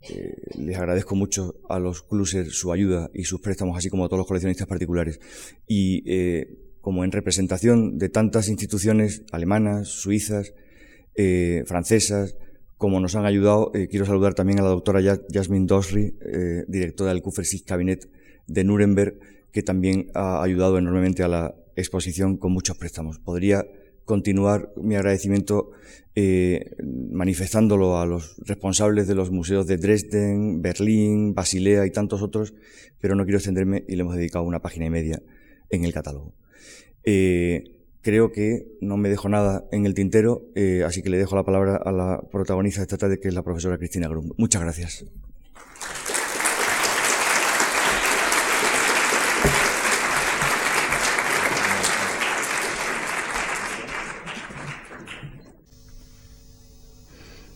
Eh, 0.08 0.34
les 0.58 0.76
agradezco 0.76 1.14
mucho 1.14 1.60
a 1.68 1.78
los 1.78 2.02
Kluser 2.02 2.50
su 2.50 2.72
ayuda 2.72 3.10
y 3.14 3.24
sus 3.24 3.40
préstamos, 3.40 3.76
así 3.78 3.88
como 3.88 4.04
a 4.04 4.08
todos 4.08 4.18
los 4.18 4.26
coleccionistas 4.26 4.66
particulares. 4.66 5.20
Y 5.68 6.02
como 6.82 7.04
en 7.04 7.12
representación 7.12 7.96
de 7.96 8.10
tantas 8.10 8.48
instituciones 8.48 9.22
alemanas, 9.32 9.88
suizas, 9.88 10.52
eh, 11.14 11.64
francesas, 11.66 12.36
como 12.76 13.00
nos 13.00 13.14
han 13.14 13.24
ayudado, 13.24 13.70
quiero 13.90 14.04
saludar 14.04 14.34
también 14.34 14.58
a 14.58 14.62
la 14.62 14.68
doctora 14.68 15.00
Jasmine 15.32 15.66
Dosri, 15.66 16.16
directora 16.66 17.12
del 17.12 17.22
Kuffersich 17.22 17.64
Cabinet 17.64 18.10
de 18.48 18.64
Nuremberg, 18.64 19.20
que 19.52 19.62
también 19.62 20.10
ha 20.14 20.42
ayudado 20.42 20.78
enormemente 20.78 21.22
a 21.22 21.28
la 21.28 21.54
exposición 21.76 22.36
con 22.36 22.52
muchos 22.52 22.76
préstamos. 22.76 23.18
Podría 23.18 23.64
continuar 24.04 24.72
mi 24.76 24.96
agradecimiento 24.96 25.70
eh, 26.14 26.76
manifestándolo 26.82 27.98
a 27.98 28.06
los 28.06 28.36
responsables 28.44 29.06
de 29.06 29.14
los 29.14 29.30
museos 29.30 29.66
de 29.66 29.76
Dresden, 29.76 30.60
Berlín, 30.60 31.34
Basilea 31.34 31.86
y 31.86 31.90
tantos 31.90 32.22
otros, 32.22 32.54
pero 33.00 33.14
no 33.14 33.24
quiero 33.24 33.38
extenderme 33.38 33.84
y 33.88 33.96
le 33.96 34.02
hemos 34.02 34.16
dedicado 34.16 34.44
una 34.44 34.60
página 34.60 34.86
y 34.86 34.90
media 34.90 35.22
en 35.70 35.84
el 35.84 35.92
catálogo. 35.92 36.34
Eh, 37.04 37.64
creo 38.00 38.32
que 38.32 38.66
no 38.80 38.96
me 38.96 39.08
dejo 39.08 39.28
nada 39.28 39.64
en 39.72 39.86
el 39.86 39.94
tintero, 39.94 40.42
eh, 40.54 40.82
así 40.84 41.02
que 41.02 41.10
le 41.10 41.18
dejo 41.18 41.36
la 41.36 41.44
palabra 41.44 41.76
a 41.76 41.92
la 41.92 42.20
protagonista 42.30 42.80
de 42.80 42.84
esta 42.84 42.98
tarde, 42.98 43.18
que 43.20 43.28
es 43.28 43.34
la 43.34 43.42
profesora 43.42 43.78
Cristina 43.78 44.08
Grum. 44.08 44.30
Muchas 44.36 44.62
gracias. 44.62 45.04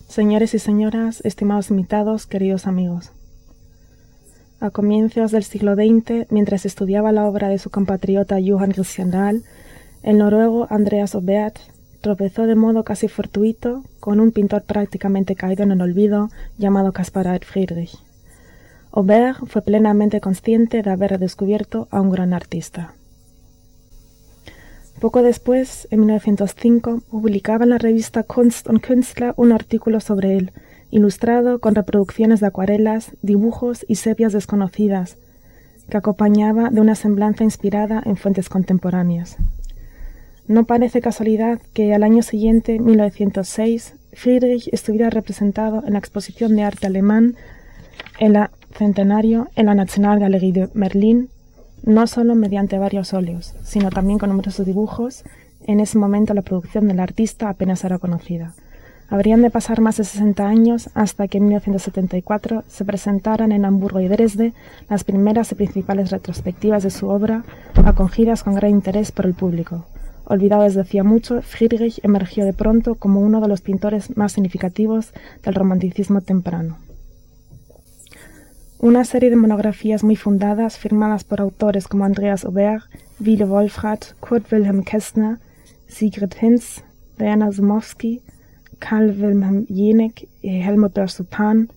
Señores 0.08 0.54
y 0.54 0.58
señoras, 0.58 1.20
estimados 1.26 1.68
invitados, 1.68 2.26
queridos 2.26 2.66
amigos. 2.66 3.12
A 4.66 4.70
comienzos 4.70 5.30
del 5.30 5.44
siglo 5.44 5.74
XX, 5.74 6.30
mientras 6.30 6.66
estudiaba 6.66 7.12
la 7.12 7.26
obra 7.26 7.48
de 7.48 7.58
su 7.58 7.70
compatriota 7.70 8.36
Johann 8.44 8.72
Christian 8.72 9.10
Dahl, 9.10 9.42
el 10.02 10.18
noruego 10.18 10.66
Andreas 10.70 11.14
Obeat 11.14 11.58
tropezó 12.00 12.46
de 12.46 12.54
modo 12.54 12.84
casi 12.84 13.08
fortuito 13.08 13.84
con 14.00 14.20
un 14.20 14.32
pintor 14.32 14.62
prácticamente 14.62 15.34
caído 15.34 15.62
en 15.62 15.72
el 15.72 15.80
olvido 15.80 16.30
llamado 16.58 16.92
Caspar 16.92 17.44
Friedrich. 17.44 17.96
Aubert 18.92 19.46
fue 19.46 19.62
plenamente 19.62 20.20
consciente 20.20 20.82
de 20.82 20.90
haber 20.90 21.18
descubierto 21.18 21.88
a 21.90 22.00
un 22.00 22.10
gran 22.10 22.32
artista. 22.32 22.94
Poco 25.00 25.22
después, 25.22 25.86
en 25.90 26.00
1905, 26.00 27.02
publicaba 27.10 27.64
en 27.64 27.70
la 27.70 27.78
revista 27.78 28.22
Kunst 28.22 28.68
und 28.68 28.80
Künstler 28.80 29.34
un 29.36 29.52
artículo 29.52 30.00
sobre 30.00 30.36
él, 30.36 30.52
ilustrado 30.90 31.58
con 31.60 31.74
reproducciones 31.74 32.40
de 32.40 32.46
acuarelas, 32.46 33.12
dibujos 33.22 33.84
y 33.88 33.96
sepias 33.96 34.32
desconocidas, 34.32 35.18
que 35.88 35.96
acompañaba 35.96 36.70
de 36.70 36.80
una 36.80 36.94
semblanza 36.94 37.44
inspirada 37.44 38.02
en 38.04 38.16
fuentes 38.16 38.48
contemporáneas. 38.48 39.36
No 40.48 40.64
parece 40.64 41.00
casualidad 41.00 41.60
que 41.72 41.94
al 41.94 42.02
año 42.02 42.22
siguiente, 42.22 42.78
1906, 42.78 43.94
Friedrich 44.12 44.68
estuviera 44.72 45.10
representado 45.10 45.82
en 45.86 45.94
la 45.94 45.98
exposición 45.98 46.56
de 46.56 46.62
arte 46.62 46.86
alemán 46.86 47.36
en 48.18 48.32
la 48.32 48.50
centenario 48.76 49.48
en 49.56 49.66
la 49.66 49.74
Nationalgalerie 49.74 50.52
de 50.52 50.68
Berlín 50.74 51.30
no 51.82 52.06
solo 52.06 52.34
mediante 52.34 52.78
varios 52.78 53.14
óleos, 53.14 53.54
sino 53.62 53.90
también 53.90 54.18
con 54.18 54.30
numerosos 54.30 54.66
dibujos, 54.66 55.24
en 55.66 55.80
ese 55.80 55.98
momento 55.98 56.34
la 56.34 56.42
producción 56.42 56.88
del 56.88 57.00
artista 57.00 57.48
apenas 57.48 57.84
era 57.84 57.98
conocida. 57.98 58.54
Habrían 59.08 59.42
de 59.42 59.50
pasar 59.50 59.80
más 59.80 59.96
de 59.98 60.04
60 60.04 60.46
años 60.46 60.90
hasta 60.94 61.28
que 61.28 61.38
en 61.38 61.44
1974 61.44 62.64
se 62.66 62.84
presentaran 62.84 63.52
en 63.52 63.64
Hamburgo 63.64 64.00
y 64.00 64.08
Dresde 64.08 64.52
las 64.88 65.04
primeras 65.04 65.52
y 65.52 65.54
principales 65.54 66.10
retrospectivas 66.10 66.82
de 66.82 66.90
su 66.90 67.08
obra, 67.08 67.44
acogidas 67.84 68.42
con 68.42 68.54
gran 68.54 68.70
interés 68.70 69.12
por 69.12 69.26
el 69.26 69.34
público. 69.34 69.86
Olvidado 70.24 70.64
desde 70.64 70.80
hacía 70.80 71.04
mucho, 71.04 71.40
Friedrich 71.40 72.00
emergió 72.02 72.44
de 72.44 72.52
pronto 72.52 72.96
como 72.96 73.20
uno 73.20 73.40
de 73.40 73.46
los 73.46 73.60
pintores 73.60 74.16
más 74.16 74.32
significativos 74.32 75.12
del 75.44 75.54
romanticismo 75.54 76.20
temprano. 76.20 76.78
Una 78.78 79.04
serie 79.04 79.30
de 79.30 79.36
monografías 79.36 80.02
muy 80.02 80.16
fundadas, 80.16 80.78
firmadas 80.78 81.22
por 81.22 81.40
autores 81.40 81.86
como 81.86 82.04
Andreas 82.04 82.44
Aubert, 82.44 82.84
Wille 83.20 83.44
Wolfrath, 83.44 84.18
Kurt 84.18 84.52
Wilhelm 84.52 84.82
Kästner, 84.82 85.38
Sigrid 85.86 86.32
Hinz, 86.42 86.82
Diana 87.16 87.50
Zumowski, 87.52 88.20
Karl 88.78 89.10
Wilhelm 89.10 89.66
Jenek 89.66 90.28
y 90.42 90.60
Helmut 90.60 90.94
Bersupan, 90.94 91.70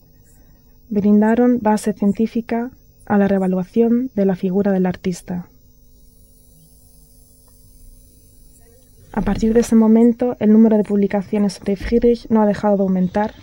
brindaron 0.89 1.59
base 1.61 1.93
científica 1.93 2.71
a 3.05 3.17
la 3.17 3.27
revaluación 3.27 4.11
de 4.15 4.25
la 4.25 4.35
figura 4.35 4.71
del 4.71 4.85
artista. 4.85 5.47
A 9.11 9.21
partir 9.21 9.53
de 9.53 9.61
ese 9.61 9.75
momento, 9.75 10.37
el 10.39 10.51
número 10.51 10.77
de 10.77 10.83
publicaciones 10.83 11.53
sobre 11.53 11.75
Friedrich 11.75 12.27
no 12.29 12.41
ha 12.41 12.45
dejado 12.45 12.77
de 12.77 12.83
aumentar 12.83 13.33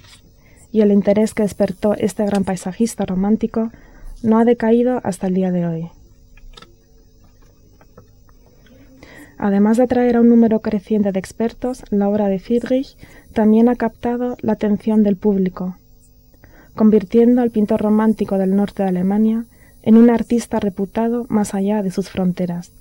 y 0.70 0.80
el 0.80 0.92
interés 0.92 1.34
que 1.34 1.42
despertó 1.42 1.94
este 1.94 2.25
gran 2.25 2.44
paisajista 2.44 3.04
romántico 3.04 3.70
no 4.22 4.38
ha 4.38 4.44
decaído 4.44 5.00
hasta 5.04 5.26
el 5.26 5.34
día 5.34 5.50
de 5.50 5.66
hoy. 5.66 5.90
Además 9.38 9.76
de 9.76 9.82
atraer 9.82 10.16
a 10.16 10.20
un 10.20 10.28
número 10.28 10.60
creciente 10.60 11.12
de 11.12 11.18
expertos, 11.18 11.82
la 11.90 12.08
obra 12.08 12.28
de 12.28 12.38
Friedrich 12.38 12.96
también 13.36 13.68
ha 13.68 13.76
captado 13.76 14.38
la 14.40 14.52
atención 14.52 15.02
del 15.02 15.16
público, 15.16 15.76
convirtiendo 16.74 17.42
al 17.42 17.50
pintor 17.50 17.82
romántico 17.82 18.38
del 18.38 18.56
norte 18.56 18.82
de 18.82 18.88
Alemania 18.88 19.44
en 19.82 19.98
un 19.98 20.08
artista 20.08 20.58
reputado 20.58 21.26
más 21.28 21.52
allá 21.52 21.82
de 21.82 21.90
sus 21.90 22.08
fronteras. 22.08 22.72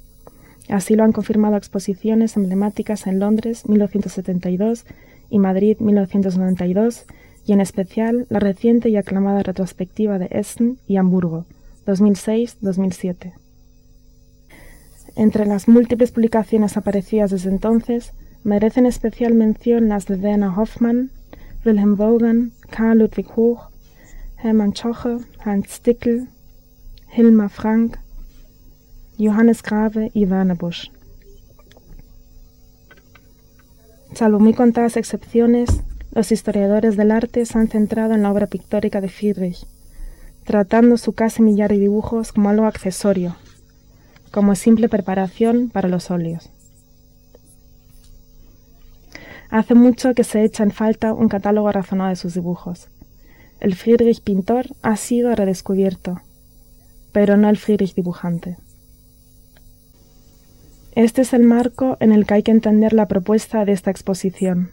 Así 0.69 0.95
lo 0.95 1.03
han 1.03 1.11
confirmado 1.11 1.57
exposiciones 1.57 2.37
emblemáticas 2.37 3.05
en 3.05 3.19
Londres 3.19 3.67
1972 3.67 4.85
y 5.29 5.39
Madrid 5.39 5.75
1992 5.81 7.03
y 7.45 7.51
en 7.51 7.59
especial 7.59 8.25
la 8.29 8.39
reciente 8.39 8.87
y 8.87 8.95
aclamada 8.95 9.43
retrospectiva 9.43 10.19
de 10.19 10.29
Essen 10.31 10.77
y 10.87 10.95
Hamburgo, 10.95 11.43
2006-2007. 11.85 13.33
Entre 15.17 15.45
las 15.45 15.67
múltiples 15.67 16.11
publicaciones 16.11 16.77
aparecidas 16.77 17.31
desde 17.31 17.49
entonces, 17.49 18.13
merecen 18.45 18.85
especial 18.85 19.33
mención 19.33 19.89
las 19.89 20.05
de 20.05 20.15
Werner 20.15 20.51
Hoffmann, 20.55 21.09
Wilhelm 21.65 21.95
Vaughan, 21.97 22.51
Karl 22.69 22.99
Ludwig 22.99 23.27
Hoch, 23.35 23.71
Hermann 24.37 24.73
Schoche, 24.73 25.25
Hans 25.43 25.67
Stickel, 25.67 26.27
Hilma 27.11 27.49
Frank, 27.49 27.97
Johannes 29.17 29.63
Grave 29.63 30.11
y 30.13 30.25
Werner 30.25 30.55
Busch. 30.55 30.91
Salvo 34.13 34.39
muy 34.39 34.53
contadas 34.53 34.95
excepciones, 34.95 35.81
los 36.11 36.31
historiadores 36.31 36.97
del 36.97 37.09
arte 37.09 37.47
se 37.47 37.57
han 37.57 37.67
centrado 37.67 38.13
en 38.13 38.21
la 38.21 38.31
obra 38.31 38.45
pictórica 38.45 39.01
de 39.01 39.09
Friedrich, 39.09 39.65
tratando 40.43 40.97
su 40.97 41.13
casi 41.13 41.41
millar 41.41 41.71
de 41.71 41.79
dibujos 41.79 42.31
como 42.31 42.49
algo 42.49 42.67
accesorio, 42.67 43.37
como 44.29 44.53
simple 44.53 44.87
preparación 44.87 45.69
para 45.69 45.89
los 45.89 46.11
óleos. 46.11 46.51
Hace 49.49 49.75
mucho 49.75 50.13
que 50.13 50.23
se 50.23 50.43
echa 50.43 50.63
en 50.63 50.71
falta 50.71 51.13
un 51.13 51.29
catálogo 51.29 51.71
razonado 51.71 52.09
de 52.09 52.15
sus 52.15 52.33
dibujos. 52.33 52.89
El 53.59 53.75
Friedrich 53.75 54.21
pintor 54.21 54.67
ha 54.81 54.95
sido 54.97 55.33
redescubierto, 55.33 56.21
pero 57.11 57.37
no 57.37 57.49
el 57.49 57.57
Friedrich 57.57 57.95
dibujante. 57.95 58.57
Este 60.93 61.21
es 61.21 61.33
el 61.33 61.43
marco 61.43 61.97
en 61.99 62.11
el 62.11 62.25
que 62.25 62.35
hay 62.35 62.43
que 62.43 62.51
entender 62.51 62.93
la 62.93 63.07
propuesta 63.07 63.65
de 63.65 63.73
esta 63.73 63.91
exposición 63.91 64.71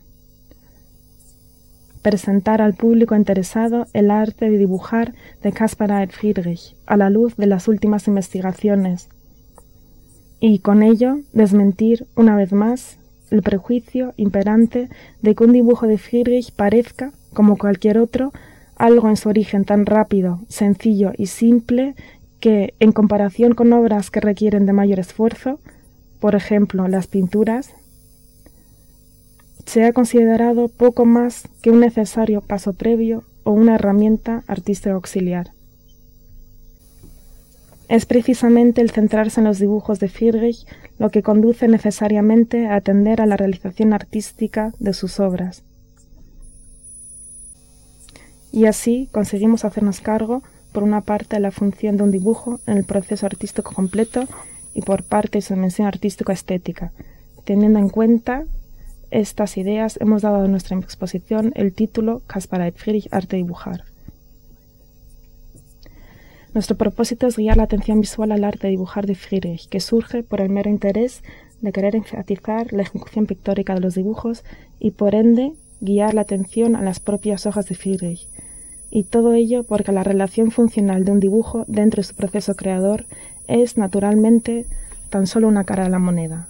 presentar 2.03 2.61
al 2.61 2.75
público 2.75 3.15
interesado 3.15 3.87
el 3.93 4.11
arte 4.11 4.51
de 4.51 4.59
dibujar 4.59 5.15
de 5.43 5.53
Caspar 5.53 6.11
Friedrich 6.11 6.77
a 6.85 6.97
la 6.97 7.09
luz 7.09 7.37
de 7.37 7.47
las 7.47 7.69
últimas 7.69 8.09
investigaciones 8.09 9.09
y 10.41 10.59
con 10.59 10.83
ello 10.83 11.21
desmentir 11.33 12.07
una 12.17 12.37
vez 12.37 12.53
más 12.53 12.99
el 13.33 13.43
prejuicio 13.43 14.15
imperante 14.17 14.89
de 15.23 15.35
que 15.35 15.45
un 15.45 15.53
dibujo 15.53 15.87
de 15.87 15.99
Friedrich 15.99 16.53
parezca, 16.53 17.13
como 17.33 17.57
cualquier 17.57 17.99
otro, 17.99 18.33
algo 18.77 19.09
en 19.09 19.17
su 19.17 19.29
origen 19.29 19.65
tan 19.65 19.87
rápido, 19.87 20.41
sencillo 20.49 21.13
y 21.17 21.27
simple 21.27 21.95
que, 22.41 22.75
en 22.79 22.93
comparación 22.93 23.55
con 23.55 23.73
obras 23.73 24.11
que 24.11 24.21
requieren 24.21 24.67
de 24.67 24.73
mayor 24.73 24.99
esfuerzo, 24.99 25.61
por 26.21 26.35
ejemplo 26.35 26.89
las 26.89 27.07
pinturas, 27.07 27.75
se 29.67 29.85
ha 29.85 29.93
considerado 29.93 30.69
poco 30.69 31.05
más 31.05 31.49
que 31.63 31.71
un 31.71 31.81
necesario 31.81 32.41
paso 32.41 32.73
previo 32.73 33.25
o 33.45 33.53
una 33.53 33.77
herramienta 33.77 34.45
artística 34.47 34.93
auxiliar. 34.93 35.53
Es 37.93 38.07
precisamente 38.07 38.81
el 38.81 38.91
centrarse 38.91 39.41
en 39.41 39.45
los 39.45 39.59
dibujos 39.59 40.01
de 40.01 40.09
Friedrich 40.09 40.67
lo 40.99 41.11
que 41.11 41.23
conduce 41.23 41.69
necesariamente 41.69 42.67
a 42.67 42.77
atender 42.77 43.21
a 43.21 43.27
la 43.27 43.37
realización 43.37 43.93
artística 43.93 44.73
de 44.79 44.95
sus 44.95 45.21
obras. 45.21 45.63
Y 48.51 48.65
así 48.65 49.11
conseguimos 49.13 49.67
hacernos 49.67 50.01
cargo, 50.01 50.43
por 50.73 50.85
una 50.85 51.03
parte, 51.03 51.37
de 51.37 51.41
la 51.41 51.51
función 51.51 51.99
de 51.99 52.05
un 52.05 52.11
dibujo 52.13 52.61
en 52.67 52.79
el 52.79 52.85
proceso 52.85 53.27
artístico 53.27 53.75
completo 53.75 54.25
y 54.73 54.81
por 54.81 55.03
parte 55.03 55.37
de 55.37 55.43
su 55.43 55.53
dimensión 55.53 55.87
artístico-estética, 55.87 56.93
teniendo 57.45 57.79
en 57.79 57.91
cuenta 57.91 58.47
estas 59.11 59.59
ideas 59.59 59.99
hemos 60.01 60.23
dado 60.23 60.43
a 60.43 60.49
nuestra 60.49 60.79
exposición 60.79 61.53
el 61.57 61.75
título 61.75 62.23
Caspar 62.27 62.73
Friedrich 62.73 63.09
Arte 63.11 63.37
Dibujar. 63.37 63.92
Nuestro 66.55 66.77
propósito 66.77 67.27
es 67.27 67.37
guiar 67.37 67.57
la 67.57 67.63
atención 67.63 68.01
visual 68.01 68.33
al 68.33 68.45
arte 68.45 68.67
de 68.67 68.73
dibujar 68.73 69.07
de 69.07 69.15
Friedrich, 69.15 69.69
que 69.69 69.81
surge 69.81 70.23
por 70.23 70.41
el 70.41 70.51
mero 70.51 70.69
interés 70.69 71.23
de 71.61 71.73
querer 71.73 71.97
enfatizar 71.97 72.73
la 72.73 72.83
ejecución 72.83 73.27
pictórica 73.27 73.75
de 73.75 73.81
los 73.81 73.95
dibujos 73.95 74.45
y 74.79 74.91
por 74.91 75.15
ende 75.15 75.53
guiar 75.81 76.15
la 76.15 76.23
atención 76.23 76.77
a 76.77 76.83
las 76.83 77.01
propias 77.01 77.47
hojas 77.47 77.67
de 77.67 77.75
Friedrich. 77.75 78.29
Y 78.91 79.05
todo 79.05 79.33
ello 79.33 79.65
porque 79.65 79.93
la 79.93 80.05
relación 80.05 80.51
funcional 80.51 81.05
de 81.05 81.13
un 81.13 81.21
dibujo 81.21 81.65
dentro 81.69 82.01
de 82.01 82.09
su 82.09 82.15
proceso 82.15 82.55
creador 82.55 83.07
es, 83.49 83.79
naturalmente, 83.79 84.67
tan 85.09 85.27
solo 85.27 85.49
una 85.49 85.65
cara 85.65 85.85
de 85.85 85.91
la 85.91 85.99
moneda, 85.99 86.49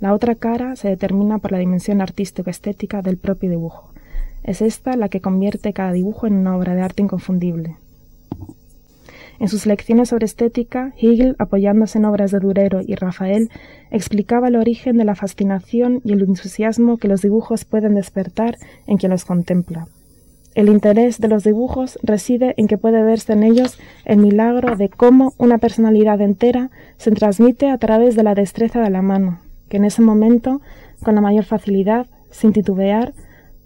la 0.00 0.12
otra 0.12 0.34
cara 0.34 0.76
se 0.76 0.88
determina 0.88 1.38
por 1.38 1.52
la 1.52 1.58
dimensión 1.58 2.00
artístico-estética 2.02 3.00
del 3.00 3.16
propio 3.16 3.48
dibujo. 3.48 3.90
Es 4.42 4.60
esta 4.60 4.96
la 4.96 5.08
que 5.08 5.22
convierte 5.22 5.72
cada 5.72 5.92
dibujo 5.92 6.26
en 6.26 6.34
una 6.34 6.56
obra 6.56 6.74
de 6.74 6.82
arte 6.82 7.02
inconfundible. 7.02 7.76
En 9.40 9.48
sus 9.48 9.66
lecciones 9.66 10.10
sobre 10.10 10.26
estética, 10.26 10.92
Hegel, 10.96 11.34
apoyándose 11.38 11.98
en 11.98 12.04
obras 12.04 12.30
de 12.30 12.38
Durero 12.38 12.80
y 12.86 12.94
Rafael, 12.94 13.50
explicaba 13.90 14.48
el 14.48 14.56
origen 14.56 14.96
de 14.96 15.04
la 15.04 15.14
fascinación 15.14 16.00
y 16.04 16.12
el 16.12 16.22
entusiasmo 16.22 16.98
que 16.98 17.08
los 17.08 17.22
dibujos 17.22 17.64
pueden 17.64 17.94
despertar 17.94 18.56
en 18.86 18.96
quien 18.96 19.10
los 19.10 19.24
contempla. 19.24 19.88
El 20.54 20.68
interés 20.68 21.18
de 21.20 21.26
los 21.26 21.42
dibujos 21.42 21.98
reside 22.02 22.54
en 22.56 22.68
que 22.68 22.78
puede 22.78 23.02
verse 23.02 23.32
en 23.32 23.42
ellos 23.42 23.76
el 24.04 24.18
milagro 24.18 24.76
de 24.76 24.88
cómo 24.88 25.34
una 25.36 25.58
personalidad 25.58 26.20
entera 26.20 26.70
se 26.96 27.10
transmite 27.10 27.70
a 27.70 27.78
través 27.78 28.14
de 28.14 28.22
la 28.22 28.36
destreza 28.36 28.80
de 28.80 28.90
la 28.90 29.02
mano, 29.02 29.40
que 29.68 29.78
en 29.78 29.84
ese 29.84 30.00
momento, 30.00 30.60
con 31.02 31.16
la 31.16 31.20
mayor 31.20 31.44
facilidad, 31.44 32.06
sin 32.30 32.52
titubear, 32.52 33.14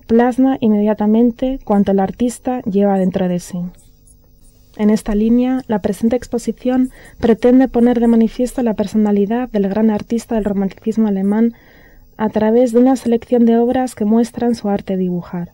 plasma 0.06 0.56
inmediatamente 0.60 1.58
cuanto 1.62 1.92
el 1.92 2.00
artista 2.00 2.62
lleva 2.62 2.98
dentro 2.98 3.28
de 3.28 3.38
sí. 3.38 3.58
En 4.78 4.90
esta 4.90 5.16
línea, 5.16 5.64
la 5.66 5.80
presente 5.80 6.14
exposición 6.14 6.90
pretende 7.18 7.66
poner 7.66 7.99
de 7.99 8.06
manifiesto 8.06 8.62
la 8.62 8.75
personalidad 8.75 9.50
del 9.50 9.68
gran 9.68 9.90
artista 9.90 10.37
del 10.37 10.44
romanticismo 10.44 11.08
alemán 11.08 11.54
a 12.16 12.28
través 12.28 12.73
de 12.73 12.78
una 12.78 12.94
selección 12.94 13.44
de 13.44 13.58
obras 13.58 13.97
que 13.97 14.04
muestran 14.04 14.54
su 14.54 14.68
arte 14.68 14.92
de 14.92 15.00
dibujar. 15.00 15.50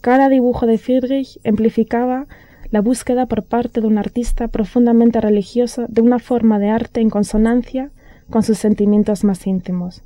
Cada 0.00 0.28
dibujo 0.28 0.66
de 0.66 0.78
Friedrich 0.78 1.40
amplificaba 1.44 2.28
la 2.70 2.80
búsqueda 2.80 3.26
por 3.26 3.42
parte 3.42 3.80
de 3.80 3.88
un 3.88 3.98
artista 3.98 4.46
profundamente 4.46 5.20
religioso 5.20 5.86
de 5.88 6.00
una 6.00 6.20
forma 6.20 6.60
de 6.60 6.70
arte 6.70 7.00
en 7.00 7.10
consonancia 7.10 7.90
con 8.30 8.44
sus 8.44 8.58
sentimientos 8.58 9.24
más 9.24 9.44
íntimos. 9.44 10.04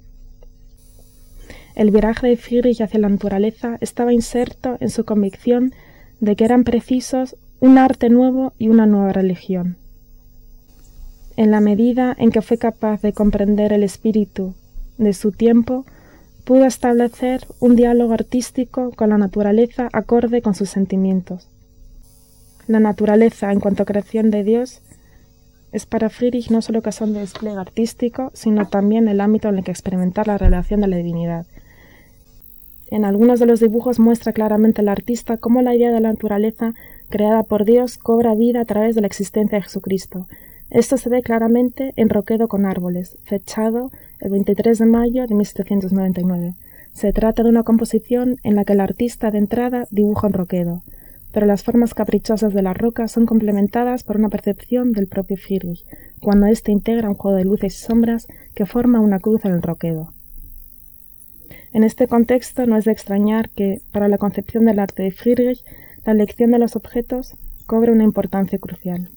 El 1.74 1.90
viraje 1.90 2.26
de 2.26 2.36
Friedrich 2.38 2.80
hacia 2.80 3.00
la 3.00 3.10
naturaleza 3.10 3.76
estaba 3.82 4.14
inserto 4.14 4.78
en 4.80 4.88
su 4.88 5.04
convicción 5.04 5.74
de 6.20 6.36
que 6.36 6.46
eran 6.46 6.64
precisos 6.64 7.36
un 7.60 7.78
arte 7.78 8.10
nuevo 8.10 8.52
y 8.58 8.68
una 8.68 8.86
nueva 8.86 9.12
religión. 9.12 9.76
En 11.36 11.50
la 11.50 11.60
medida 11.60 12.14
en 12.18 12.30
que 12.30 12.42
fue 12.42 12.58
capaz 12.58 13.02
de 13.02 13.12
comprender 13.12 13.72
el 13.72 13.82
espíritu 13.82 14.54
de 14.98 15.12
su 15.12 15.32
tiempo, 15.32 15.84
pudo 16.44 16.64
establecer 16.64 17.46
un 17.60 17.76
diálogo 17.76 18.12
artístico 18.12 18.90
con 18.92 19.10
la 19.10 19.18
naturaleza 19.18 19.88
acorde 19.92 20.42
con 20.42 20.54
sus 20.54 20.70
sentimientos. 20.70 21.48
La 22.66 22.80
naturaleza, 22.80 23.52
en 23.52 23.60
cuanto 23.60 23.82
a 23.82 23.86
creación 23.86 24.30
de 24.30 24.44
Dios, 24.44 24.82
es 25.72 25.86
para 25.86 26.08
Friedrich 26.08 26.50
no 26.50 26.62
solo 26.62 26.78
ocasión 26.78 27.12
de 27.12 27.20
despliegue 27.20 27.58
artístico, 27.58 28.30
sino 28.34 28.66
también 28.68 29.08
el 29.08 29.20
ámbito 29.20 29.48
en 29.48 29.58
el 29.58 29.64
que 29.64 29.70
experimentar 29.70 30.26
la 30.26 30.38
relación 30.38 30.80
de 30.80 30.88
la 30.88 30.96
divinidad. 30.96 31.46
En 32.88 33.04
algunos 33.04 33.40
de 33.40 33.46
los 33.46 33.60
dibujos 33.60 33.98
muestra 33.98 34.32
claramente 34.32 34.82
el 34.82 34.88
artista 34.88 35.38
cómo 35.38 35.62
la 35.62 35.74
idea 35.74 35.92
de 35.92 36.00
la 36.00 36.12
naturaleza 36.12 36.74
creada 37.08 37.42
por 37.42 37.64
Dios 37.64 37.98
cobra 37.98 38.34
vida 38.34 38.60
a 38.60 38.64
través 38.64 38.94
de 38.94 39.00
la 39.00 39.06
existencia 39.06 39.58
de 39.58 39.62
Jesucristo, 39.62 40.26
esto 40.70 40.96
se 40.96 41.08
ve 41.08 41.22
claramente 41.22 41.92
en 41.94 42.08
Roquedo 42.08 42.48
con 42.48 42.66
árboles, 42.66 43.18
fechado 43.22 43.92
el 44.18 44.30
23 44.30 44.78
de 44.78 44.86
mayo 44.86 45.26
de 45.26 45.34
1799. 45.34 46.54
Se 46.92 47.12
trata 47.12 47.44
de 47.44 47.50
una 47.50 47.62
composición 47.62 48.38
en 48.42 48.56
la 48.56 48.64
que 48.64 48.72
el 48.72 48.80
artista 48.80 49.30
de 49.30 49.38
entrada 49.38 49.86
dibuja 49.92 50.26
un 50.26 50.32
roquedo, 50.32 50.82
pero 51.30 51.46
las 51.46 51.62
formas 51.62 51.94
caprichosas 51.94 52.52
de 52.52 52.62
la 52.62 52.74
roca 52.74 53.06
son 53.06 53.26
complementadas 53.26 54.02
por 54.02 54.16
una 54.16 54.28
percepción 54.28 54.90
del 54.90 55.06
propio 55.06 55.36
Friedrich, 55.36 55.84
cuando 56.20 56.46
éste 56.46 56.72
integra 56.72 57.10
un 57.10 57.14
juego 57.14 57.36
de 57.36 57.44
luces 57.44 57.76
y 57.76 57.86
sombras 57.86 58.26
que 58.54 58.66
forma 58.66 58.98
una 58.98 59.20
cruz 59.20 59.44
en 59.44 59.52
el 59.52 59.62
roquedo. 59.62 60.15
En 61.76 61.84
este 61.84 62.08
contexto 62.08 62.66
no 62.66 62.78
es 62.78 62.86
de 62.86 62.92
extrañar 62.92 63.50
que, 63.50 63.82
para 63.92 64.08
la 64.08 64.16
concepción 64.16 64.64
del 64.64 64.78
arte 64.78 65.02
de 65.02 65.10
Friedrich, 65.10 65.62
la 66.06 66.12
elección 66.12 66.50
de 66.52 66.58
los 66.58 66.74
objetos 66.74 67.36
cobre 67.66 67.92
una 67.92 68.02
importancia 68.02 68.58
crucial. 68.58 69.10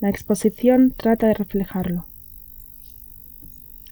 La 0.00 0.10
exposición 0.10 0.92
trata 0.94 1.26
de 1.26 1.32
reflejarlo, 1.32 2.04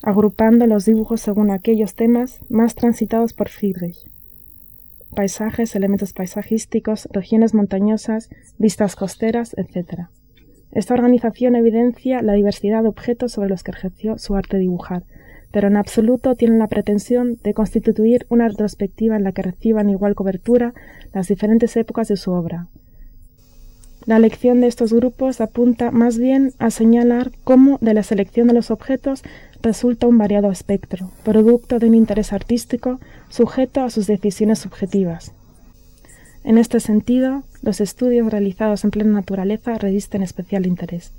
agrupando 0.02 0.66
los 0.66 0.84
dibujos 0.84 1.22
según 1.22 1.50
aquellos 1.50 1.94
temas 1.94 2.40
más 2.50 2.74
transitados 2.74 3.32
por 3.32 3.48
Friedrich. 3.48 3.96
Paisajes, 5.16 5.74
elementos 5.74 6.12
paisajísticos, 6.12 7.08
regiones 7.12 7.54
montañosas, 7.54 8.28
vistas 8.58 8.94
costeras, 8.94 9.56
etc. 9.56 10.08
Esta 10.70 10.92
organización 10.92 11.56
evidencia 11.56 12.20
la 12.20 12.34
diversidad 12.34 12.82
de 12.82 12.90
objetos 12.90 13.32
sobre 13.32 13.48
los 13.48 13.62
que 13.62 13.70
ejerció 13.70 14.18
su 14.18 14.36
arte 14.36 14.58
dibujar, 14.58 15.04
pero 15.52 15.68
en 15.68 15.76
absoluto 15.76 16.34
tiene 16.34 16.58
la 16.58 16.66
pretensión 16.66 17.38
de 17.44 17.54
constituir 17.54 18.26
una 18.28 18.48
retrospectiva 18.48 19.16
en 19.16 19.24
la 19.24 19.32
que 19.32 19.42
reciban 19.42 19.90
igual 19.90 20.14
cobertura 20.16 20.74
las 21.12 21.28
diferentes 21.28 21.76
épocas 21.76 22.08
de 22.08 22.16
su 22.16 22.32
obra, 22.32 22.68
la 24.04 24.16
elección 24.16 24.60
de 24.60 24.66
estos 24.66 24.92
grupos 24.92 25.40
apunta 25.40 25.92
más 25.92 26.18
bien 26.18 26.54
a 26.58 26.70
señalar 26.70 27.30
cómo 27.44 27.78
de 27.80 27.94
la 27.94 28.02
selección 28.02 28.48
de 28.48 28.54
los 28.54 28.72
objetos 28.72 29.22
resulta 29.62 30.08
un 30.08 30.18
variado 30.18 30.50
espectro, 30.50 31.12
producto 31.22 31.78
de 31.78 31.86
un 31.86 31.94
interés 31.94 32.32
artístico 32.32 32.98
sujeto 33.28 33.82
a 33.82 33.90
sus 33.90 34.08
decisiones 34.08 34.58
subjetivas. 34.58 35.32
En 36.42 36.58
este 36.58 36.80
sentido, 36.80 37.44
los 37.62 37.80
estudios 37.80 38.28
realizados 38.32 38.82
en 38.82 38.90
plena 38.90 39.12
naturaleza 39.12 39.78
revisten 39.78 40.22
especial 40.22 40.66
interés. 40.66 41.12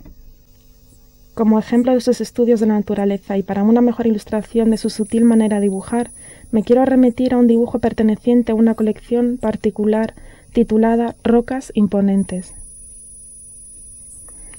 Como 1.34 1.60
ejemplo 1.60 1.94
de 1.94 2.02
sus 2.02 2.22
estudios 2.22 2.60
de 2.60 2.68
naturaleza 2.68 3.38
y 3.38 3.44
para 3.44 3.64
una 3.64 3.82
mejor 3.82 4.08
ilustración 4.08 4.70
de 4.70 4.78
su 4.78 4.90
sutil 4.90 5.26
manera 5.26 5.58
de 5.58 5.64
dibujar, 5.64 6.12
me 6.52 6.64
quiero 6.64 6.86
remitir 6.86 7.34
a 7.34 7.38
un 7.38 7.48
dibujo 7.48 7.80
perteneciente 7.80 8.52
a 8.52 8.56
una 8.56 8.76
colección 8.76 9.38
particular 9.38 10.14
titulada 10.54 11.16
Rocas 11.24 11.72
Imponentes, 11.74 12.54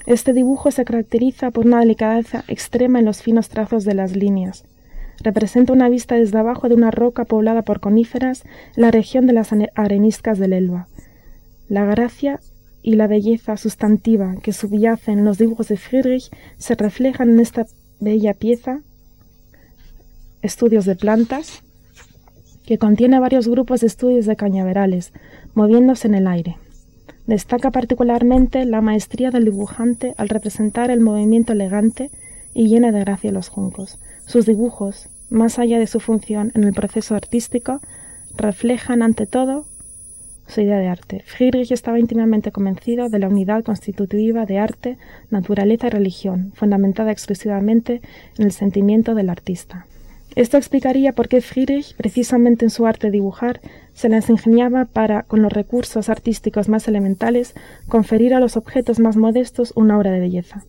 este 0.07 0.35
dibujo 0.35 0.71
se 0.71 0.85
caracteriza 0.85 1.51
por 1.51 1.65
una 1.65 1.81
delicadeza 1.81 2.45
extrema 2.47 2.99
en 2.99 3.07
los 3.07 3.23
finos 3.23 3.49
trazos 3.49 3.85
de 3.85 3.95
las 3.95 4.15
líneas. 4.15 4.65
Representa 5.23 5.73
una 5.73 5.89
vista 5.89 6.17
desde 6.17 6.39
abajo 6.39 6.69
de 6.69 6.75
una 6.75 6.91
roca 6.91 7.25
poblada 7.25 7.63
por 7.63 7.81
coníferas 7.81 8.45
en 8.77 8.83
la 8.83 8.91
región 8.91 9.27
de 9.27 9.33
las 9.33 9.51
areniscas 9.75 10.39
del 10.39 10.53
Elba. 10.53 10.89
La 11.69 11.87
gracia 11.87 12.41
y 12.85 12.97
la 12.97 13.07
belleza 13.07 13.57
sustantiva 13.57 14.37
que 14.43 14.53
subyacen 14.53 15.21
en 15.21 15.25
los 15.25 15.39
dibujos 15.39 15.69
de 15.69 15.79
Friedrich 15.79 16.31
se 16.59 16.75
reflejan 16.75 17.31
en 17.31 17.41
esta 17.41 17.67
bella 17.99 18.35
pieza, 18.35 18.83
Estudios 20.43 20.85
de 20.85 20.95
plantas, 20.95 21.63
que 22.67 22.77
contiene 22.77 23.19
varios 23.19 23.49
grupos 23.49 23.81
de 23.81 23.87
estudios 23.87 24.27
de 24.27 24.37
cañaverales, 24.37 25.15
moviéndose 25.55 26.07
en 26.07 26.15
el 26.15 26.27
aire. 26.27 26.59
Destaca 27.27 27.71
particularmente 27.71 28.67
la 28.67 28.83
maestría 28.83 29.31
del 29.31 29.47
dibujante 29.47 30.13
al 30.19 30.29
representar 30.29 30.91
el 30.91 31.01
movimiento 31.01 31.55
elegante 31.55 32.11
y 32.53 32.69
lleno 32.69 32.93
de 32.93 33.01
gracia 33.01 33.33
los 33.33 33.49
juncos. 33.49 33.99
Sus 34.27 34.45
dibujos, 34.45 35.09
más 35.31 35.59
allá 35.59 35.79
de 35.79 35.87
su 35.87 36.01
función 36.01 36.53
en 36.55 36.65
el 36.65 36.75
proceso 36.75 37.15
artístico, 37.15 37.81
reflejan 38.37 39.01
ante 39.01 39.27
todo 39.27 39.65
su 40.47 40.61
idea 40.61 40.79
de 40.79 40.89
arte. 40.89 41.23
Friedrich 41.27 41.73
estaba 41.73 41.99
íntimamente 41.99 42.53
convencido 42.53 43.09
de 43.09 43.19
la 43.19 43.29
unidad 43.29 43.65
constitutiva 43.65 44.47
de 44.47 44.59
arte, 44.59 44.99
naturaleza 45.31 45.87
y 45.87 45.91
religión, 45.91 46.53
fundamentada 46.55 47.13
exclusivamente 47.13 48.03
en 48.39 48.45
el 48.45 48.53
sentimiento 48.53 49.15
del 49.15 49.31
artista. 49.31 49.87
Esto 50.37 50.57
explicaría 50.57 51.13
por 51.13 51.29
qué 51.29 51.41
Friedrich, 51.41 51.95
precisamente 51.95 52.65
en 52.65 52.71
su 52.71 52.87
arte 52.87 53.07
de 53.07 53.13
dibujar, 53.13 53.61
se 53.93 54.09
las 54.09 54.29
ingeniaba 54.29 54.85
para, 54.85 55.23
con 55.23 55.43
los 55.43 55.53
recursos 55.53 56.09
artísticos 56.09 56.69
más 56.69 56.89
elementales, 56.89 57.55
conferir 57.89 58.35
a 58.35 58.41
los 58.41 58.57
objetos 58.57 58.99
más 58.99 59.17
modestos 59.17 59.73
una 59.77 59.97
obra 59.97 60.11
de 60.11 60.21
belleza. 60.21 60.65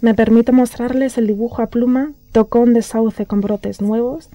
Me 0.00 0.14
permito 0.14 0.52
mostrarles 0.52 1.18
el 1.18 1.26
dibujo 1.26 1.62
a 1.62 1.66
pluma, 1.66 2.12
tocón 2.30 2.74
de 2.74 2.82
sauce 2.82 3.26
con 3.26 3.40
brotes 3.40 3.80
nuevos, 3.80 4.28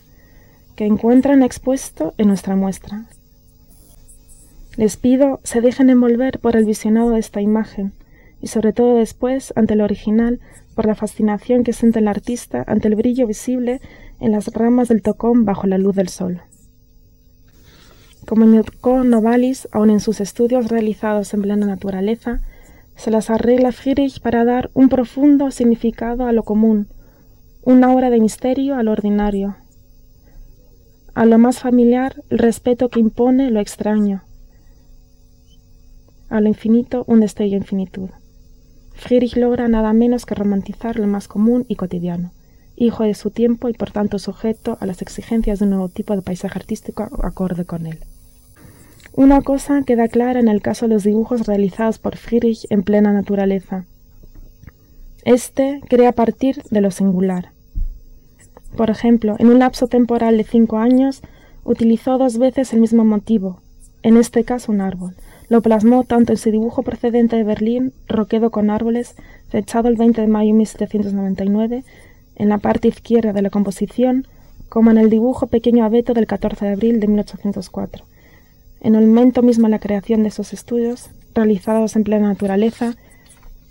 que 0.76 0.86
encuentran 0.86 1.44
expuesto 1.44 2.14
en 2.18 2.28
nuestra 2.28 2.56
muestra. 2.56 3.06
Les 4.78 4.98
pido 4.98 5.40
se 5.44 5.62
dejen 5.62 5.90
envolver 5.90 6.40
por 6.40 6.56
el 6.56 6.66
visionado 6.66 7.12
de 7.12 7.20
esta 7.20 7.42
imagen, 7.42 7.94
y 8.42 8.48
sobre 8.48 8.74
todo 8.74 8.96
después, 8.96 9.54
ante 9.56 9.74
el 9.74 9.82
original, 9.82 10.40
por 10.76 10.86
la 10.86 10.96
fascinación 10.96 11.64
que 11.64 11.74
siente 11.74 12.00
el 12.00 12.08
artista 12.08 12.64
ante 12.66 12.88
el 12.88 12.96
brillo 12.96 13.28
visible 13.28 13.82
en 14.20 14.32
las 14.32 14.48
ramas 14.54 14.88
del 14.88 15.02
tocón 15.02 15.44
bajo 15.44 15.68
la 15.68 15.78
luz 15.78 15.96
del 15.96 16.08
sol. 16.08 16.42
Comunicó 18.26 19.04
Novalis, 19.04 19.68
aun 19.72 19.90
en 19.90 20.00
sus 20.00 20.22
estudios 20.22 20.70
realizados 20.70 21.34
en 21.34 21.42
plena 21.42 21.66
naturaleza, 21.66 22.40
se 22.96 23.12
las 23.12 23.30
arregla 23.30 23.72
Friedrich 23.72 24.22
para 24.22 24.46
dar 24.46 24.70
un 24.74 24.88
profundo 24.88 25.52
significado 25.52 26.26
a 26.26 26.32
lo 26.32 26.44
común, 26.44 26.88
una 27.64 27.94
obra 27.94 28.10
de 28.10 28.20
misterio 28.20 28.76
a 28.76 28.84
lo 28.84 28.92
ordinario, 28.92 29.58
a 31.14 31.26
lo 31.26 31.38
más 31.38 31.60
familiar 31.60 32.24
el 32.30 32.38
respeto 32.38 32.90
que 32.90 33.00
impone 33.00 33.52
lo 33.52 33.60
extraño, 33.60 34.24
a 36.30 36.42
lo 36.42 36.48
infinito 36.48 37.04
un 37.08 37.20
destello 37.20 37.58
infinitud. 37.58 38.10
Friedrich 38.94 39.36
logra 39.38 39.68
nada 39.68 39.94
menos 39.94 40.26
que 40.26 40.36
romantizar 40.36 41.00
lo 41.00 41.08
más 41.08 41.28
común 41.28 41.66
y 41.68 41.76
cotidiano, 41.76 42.32
hijo 42.76 43.04
de 43.04 43.14
su 43.14 43.32
tiempo 43.32 43.70
y 43.70 43.74
por 43.74 43.92
tanto 43.92 44.20
sujeto 44.20 44.78
a 44.80 44.86
las 44.86 45.02
exigencias 45.02 45.60
de 45.60 45.66
un 45.66 45.72
nuevo 45.72 45.90
tipo 45.90 46.16
de 46.16 46.22
paisaje 46.22 46.60
artístico 46.60 47.04
acorde 47.24 47.66
con 47.66 47.86
él. 47.86 48.00
Una 49.14 49.42
cosa 49.42 49.84
queda 49.84 50.08
clara 50.08 50.40
en 50.40 50.48
el 50.48 50.62
caso 50.62 50.88
de 50.88 50.94
los 50.94 51.04
dibujos 51.04 51.48
realizados 51.48 52.00
por 52.00 52.18
Friedrich 52.18 52.66
en 52.70 52.84
plena 52.84 53.12
naturaleza. 53.12 53.86
Este 55.26 55.82
crea 55.90 56.10
a 56.10 56.14
partir 56.14 56.62
de 56.70 56.82
lo 56.82 56.92
singular. 56.92 57.52
Por 58.78 58.90
ejemplo, 58.90 59.36
en 59.40 59.48
un 59.48 59.60
lapso 59.60 59.88
temporal 59.88 60.38
de 60.38 60.44
cinco 60.44 60.78
años, 60.78 61.22
Utilizó 61.70 62.18
dos 62.18 62.38
veces 62.38 62.74
el 62.74 62.80
mismo 62.80 63.06
motivo, 63.06 63.62
en 64.02 64.18
este 64.18 64.44
caso 64.44 64.72
un 64.72 64.82
árbol. 64.82 65.16
Lo 65.50 65.62
plasmó 65.62 66.04
tanto 66.04 66.32
en 66.32 66.38
su 66.38 66.52
dibujo 66.52 66.84
procedente 66.84 67.36
de 67.36 67.44
Berlín, 67.44 67.92
Roquedo 68.08 68.52
con 68.52 68.70
árboles, 68.70 69.16
fechado 69.50 69.90
el 69.90 69.96
20 69.96 70.22
de 70.22 70.28
mayo 70.28 70.52
de 70.52 70.58
1799, 70.58 71.84
en 72.36 72.50
la 72.50 72.60
parte 72.60 72.88
izquierda 72.88 73.34
de 73.34 73.42
la 73.42 73.50
composición, 73.50 74.28
como 74.70 74.92
en 74.92 75.00
el 75.00 75.10
dibujo 75.10 75.48
Pequeño 75.48 75.84
Abeto 75.84 76.14
del 76.14 76.28
14 76.28 76.66
de 76.66 76.72
abril 76.72 77.00
de 77.00 77.08
1804. 77.08 78.06
En 78.82 78.96
el 78.96 79.08
momento 79.08 79.42
mismo 79.42 79.66
de 79.66 79.72
la 79.72 79.80
creación 79.80 80.22
de 80.22 80.30
esos 80.30 80.54
estudios, 80.54 81.10
realizados 81.34 81.96
en 81.96 82.04
plena 82.04 82.28
naturaleza, 82.28 82.96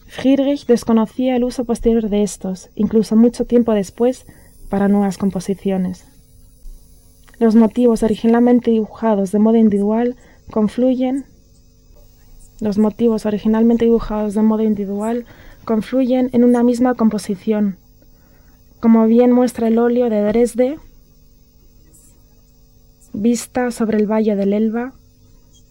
Friedrich 0.06 0.66
desconocía 0.66 1.36
el 1.36 1.44
uso 1.44 1.64
posterior 1.64 2.08
de 2.08 2.22
estos, 2.22 2.70
incluso 2.74 3.14
mucho 3.14 3.44
tiempo 3.44 3.72
después, 3.72 4.26
para 4.68 4.88
nuevas 4.88 5.16
composiciones. 5.16 6.06
Los 7.38 7.54
motivos 7.54 8.02
originalmente 8.02 8.72
dibujados 8.72 9.30
de 9.30 9.38
modo 9.38 9.56
individual 9.56 10.16
confluyen 10.50 11.24
los 12.60 12.78
motivos 12.78 13.26
originalmente 13.26 13.84
dibujados 13.84 14.34
de 14.34 14.42
modo 14.42 14.62
individual 14.62 15.24
confluyen 15.64 16.30
en 16.32 16.44
una 16.44 16.62
misma 16.62 16.94
composición, 16.94 17.76
como 18.80 19.06
bien 19.06 19.32
muestra 19.32 19.68
el 19.68 19.78
óleo 19.78 20.08
de 20.08 20.22
Dresde, 20.22 20.78
vista 23.12 23.70
sobre 23.70 23.98
el 23.98 24.10
valle 24.10 24.36
del 24.36 24.52
Elba, 24.52 24.92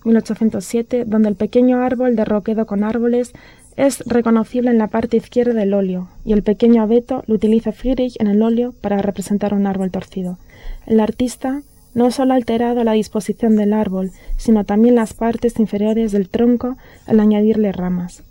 1807, 0.03 1.05
donde 1.05 1.29
el 1.29 1.35
pequeño 1.35 1.81
árbol 1.81 2.15
de 2.15 2.25
roquedo 2.25 2.65
con 2.65 2.83
árboles 2.83 3.33
es 3.75 3.99
reconocible 4.05 4.71
en 4.71 4.77
la 4.77 4.87
parte 4.87 5.17
izquierda 5.17 5.53
del 5.53 5.73
óleo, 5.73 6.09
y 6.25 6.33
el 6.33 6.43
pequeño 6.43 6.81
abeto 6.81 7.23
lo 7.27 7.35
utiliza 7.35 7.71
Friedrich 7.71 8.19
en 8.19 8.27
el 8.27 8.41
óleo 8.41 8.73
para 8.81 9.01
representar 9.01 9.53
un 9.53 9.67
árbol 9.67 9.91
torcido. 9.91 10.37
El 10.85 10.99
artista 10.99 11.61
no 11.97 12.11
solo 12.11 12.33
ha 12.33 12.35
alterado 12.35 12.83
la 12.83 12.91
disposición 12.91 13.55
del 13.55 13.73
árbol, 13.73 14.11
sino 14.37 14.65
también 14.65 14.93
las 14.93 15.15
partes 15.15 15.57
inferiores 15.59 16.11
del 16.11 16.29
tronco 16.29 16.77
al 17.07 17.19
añadirle 17.19 17.71
ramas. 17.71 18.21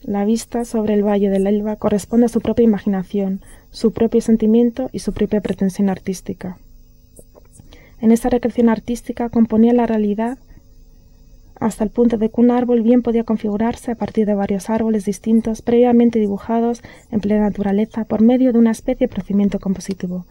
La 0.00 0.24
vista 0.24 0.64
sobre 0.64 0.94
el 0.94 1.06
valle 1.06 1.28
del 1.28 1.46
Elba 1.46 1.76
corresponde 1.76 2.24
a 2.24 2.30
su 2.30 2.40
propia 2.40 2.64
imaginación, 2.64 3.42
su 3.70 3.92
propio 3.92 4.22
sentimiento 4.22 4.88
y 4.94 5.00
su 5.00 5.12
propia 5.12 5.42
pretensión 5.42 5.90
artística. 5.90 6.56
En 8.00 8.12
esta 8.12 8.30
recreación 8.30 8.70
artística 8.70 9.28
componía 9.28 9.74
la 9.74 9.86
realidad 9.86 10.38
hasta 11.60 11.84
el 11.84 11.90
punto 11.90 12.16
de 12.16 12.30
que 12.30 12.40
un 12.40 12.50
árbol 12.50 12.80
bien 12.80 13.02
podía 13.02 13.24
configurarse 13.24 13.90
a 13.90 13.94
partir 13.94 14.24
de 14.24 14.34
varios 14.34 14.70
árboles 14.70 15.04
distintos 15.04 15.60
previamente 15.60 16.18
dibujados 16.18 16.80
en 17.10 17.20
plena 17.20 17.42
naturaleza 17.42 18.06
por 18.06 18.22
medio 18.22 18.54
de 18.54 18.58
una 18.58 18.70
especie 18.70 19.06
de 19.06 19.12
procedimiento 19.12 19.60
compositivo. 19.60 20.24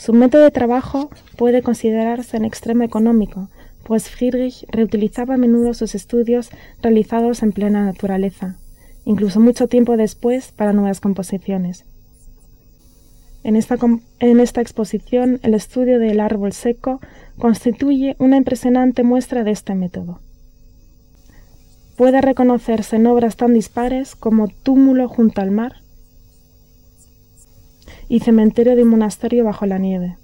Su 0.00 0.14
método 0.14 0.44
de 0.44 0.50
trabajo 0.50 1.10
puede 1.36 1.60
considerarse 1.60 2.38
en 2.38 2.46
extremo 2.46 2.84
económico, 2.84 3.50
pues 3.84 4.08
Friedrich 4.08 4.64
reutilizaba 4.70 5.34
a 5.34 5.36
menudo 5.36 5.74
sus 5.74 5.94
estudios 5.94 6.48
realizados 6.80 7.42
en 7.42 7.52
plena 7.52 7.84
naturaleza, 7.84 8.56
incluso 9.04 9.40
mucho 9.40 9.68
tiempo 9.68 9.98
después 9.98 10.52
para 10.52 10.72
nuevas 10.72 11.00
composiciones. 11.00 11.84
En 13.42 13.56
esta, 13.56 14.62
exposición, 14.62 15.38
el 15.42 15.52
estudio 15.52 15.98
del 15.98 16.20
árbol 16.20 16.54
seco 16.54 17.00
constituye 17.36 18.16
una 18.18 18.38
impresionante 18.38 19.02
muestra 19.02 19.44
de 19.44 19.50
este 19.50 19.74
método. 19.74 20.22
Puede 21.98 22.22
reconocerse 22.22 22.96
en 22.96 23.06
obras 23.06 23.36
tan 23.36 23.52
dispares 23.52 24.16
como 24.16 24.48
Túmulo 24.48 25.10
junto 25.10 25.42
al 25.42 25.50
mar 25.50 25.79
y 28.10 28.18
Cementerio 28.18 28.74
de 28.74 28.82
un 28.82 28.88
monasterio 28.88 29.44
bajo 29.44 29.66
la 29.66 29.78
nieve. 29.78 30.16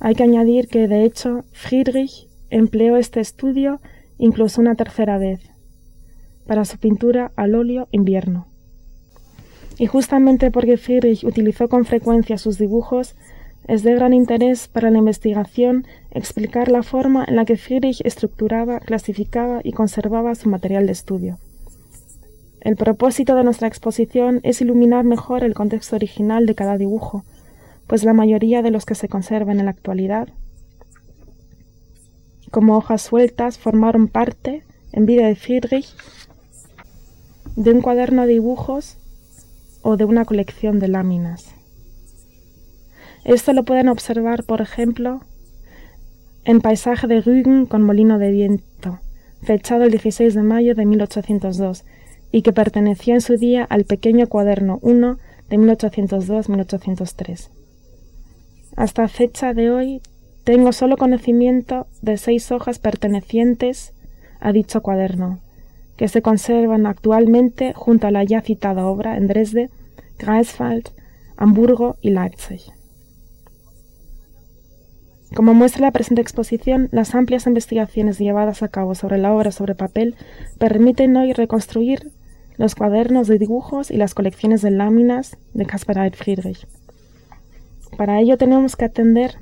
Hay 0.00 0.16
que 0.16 0.24
añadir 0.24 0.66
que, 0.66 0.88
de 0.88 1.04
hecho, 1.04 1.44
Friedrich 1.52 2.26
empleó 2.50 2.96
este 2.96 3.20
estudio 3.20 3.80
incluso 4.18 4.60
una 4.60 4.74
tercera 4.74 5.16
vez, 5.16 5.38
para 6.44 6.64
su 6.64 6.76
pintura 6.78 7.30
al 7.36 7.54
óleo 7.54 7.86
Invierno. 7.92 8.48
Y 9.78 9.86
justamente 9.86 10.50
porque 10.50 10.76
Friedrich 10.76 11.22
utilizó 11.22 11.68
con 11.68 11.84
frecuencia 11.84 12.36
sus 12.36 12.58
dibujos, 12.58 13.14
es 13.68 13.84
de 13.84 13.94
gran 13.94 14.12
interés 14.12 14.66
para 14.66 14.90
la 14.90 14.98
investigación 14.98 15.86
explicar 16.10 16.68
la 16.68 16.82
forma 16.82 17.24
en 17.28 17.36
la 17.36 17.44
que 17.44 17.56
Friedrich 17.56 18.04
estructuraba, 18.04 18.80
clasificaba 18.80 19.60
y 19.62 19.70
conservaba 19.70 20.34
su 20.34 20.48
material 20.48 20.86
de 20.86 20.92
estudio. 20.92 21.38
El 22.60 22.76
propósito 22.76 23.34
de 23.34 23.44
nuestra 23.44 23.68
exposición 23.68 24.40
es 24.42 24.60
iluminar 24.60 25.04
mejor 25.04 25.44
el 25.44 25.54
contexto 25.54 25.96
original 25.96 26.46
de 26.46 26.54
cada 26.54 26.76
dibujo, 26.76 27.24
pues 27.86 28.04
la 28.04 28.12
mayoría 28.12 28.62
de 28.62 28.70
los 28.70 28.84
que 28.84 28.94
se 28.94 29.08
conservan 29.08 29.58
en 29.58 29.66
la 29.66 29.70
actualidad, 29.70 30.28
como 32.50 32.76
hojas 32.76 33.02
sueltas, 33.02 33.58
formaron 33.58 34.08
parte, 34.08 34.64
en 34.92 35.06
vida 35.06 35.26
de 35.26 35.36
Friedrich, 35.36 35.94
de 37.56 37.72
un 37.72 37.82
cuaderno 37.82 38.22
de 38.22 38.34
dibujos 38.34 38.96
o 39.82 39.96
de 39.96 40.04
una 40.04 40.24
colección 40.24 40.78
de 40.78 40.88
láminas. 40.88 41.54
Esto 43.24 43.52
lo 43.52 43.64
pueden 43.64 43.88
observar, 43.88 44.44
por 44.44 44.60
ejemplo, 44.60 45.20
en 46.44 46.60
Paisaje 46.60 47.06
de 47.06 47.20
Rügen 47.20 47.66
con 47.66 47.82
molino 47.82 48.18
de 48.18 48.30
viento, 48.30 49.00
fechado 49.42 49.84
el 49.84 49.90
16 49.90 50.34
de 50.34 50.42
mayo 50.42 50.74
de 50.74 50.86
1802, 50.86 51.84
y 52.30 52.42
que 52.42 52.52
perteneció 52.52 53.14
en 53.14 53.20
su 53.20 53.36
día 53.36 53.64
al 53.64 53.84
pequeño 53.84 54.26
cuaderno 54.28 54.78
1 54.82 55.18
de 55.48 55.58
1802-1803. 55.58 57.50
Hasta 58.76 59.08
fecha 59.08 59.54
de 59.54 59.70
hoy 59.70 60.02
tengo 60.44 60.72
solo 60.72 60.96
conocimiento 60.96 61.86
de 62.00 62.16
seis 62.16 62.52
hojas 62.52 62.78
pertenecientes 62.78 63.92
a 64.40 64.52
dicho 64.52 64.82
cuaderno, 64.82 65.40
que 65.96 66.08
se 66.08 66.22
conservan 66.22 66.86
actualmente 66.86 67.72
junto 67.74 68.06
a 68.06 68.10
la 68.10 68.24
ya 68.24 68.40
citada 68.40 68.86
obra 68.86 69.16
en 69.16 69.26
Dresde, 69.26 69.70
Greifswald, 70.18 70.88
Hamburgo 71.36 71.96
y 72.00 72.10
Leipzig. 72.10 72.60
Como 75.34 75.52
muestra 75.52 75.82
la 75.82 75.92
presente 75.92 76.22
exposición, 76.22 76.88
las 76.90 77.14
amplias 77.14 77.46
investigaciones 77.46 78.18
llevadas 78.18 78.62
a 78.62 78.68
cabo 78.68 78.94
sobre 78.94 79.18
la 79.18 79.34
obra 79.34 79.52
sobre 79.52 79.74
papel 79.74 80.16
permiten 80.58 81.16
hoy 81.16 81.32
reconstruir 81.32 82.12
los 82.58 82.74
cuadernos 82.74 83.28
de 83.28 83.38
dibujos 83.38 83.90
y 83.90 83.96
las 83.96 84.14
colecciones 84.14 84.60
de 84.62 84.72
láminas 84.72 85.38
de 85.54 85.64
Caspar 85.64 86.14
Friedrich. 86.14 86.66
Para 87.96 88.20
ello 88.20 88.36
tenemos 88.36 88.76
que 88.76 88.84
atender 88.84 89.36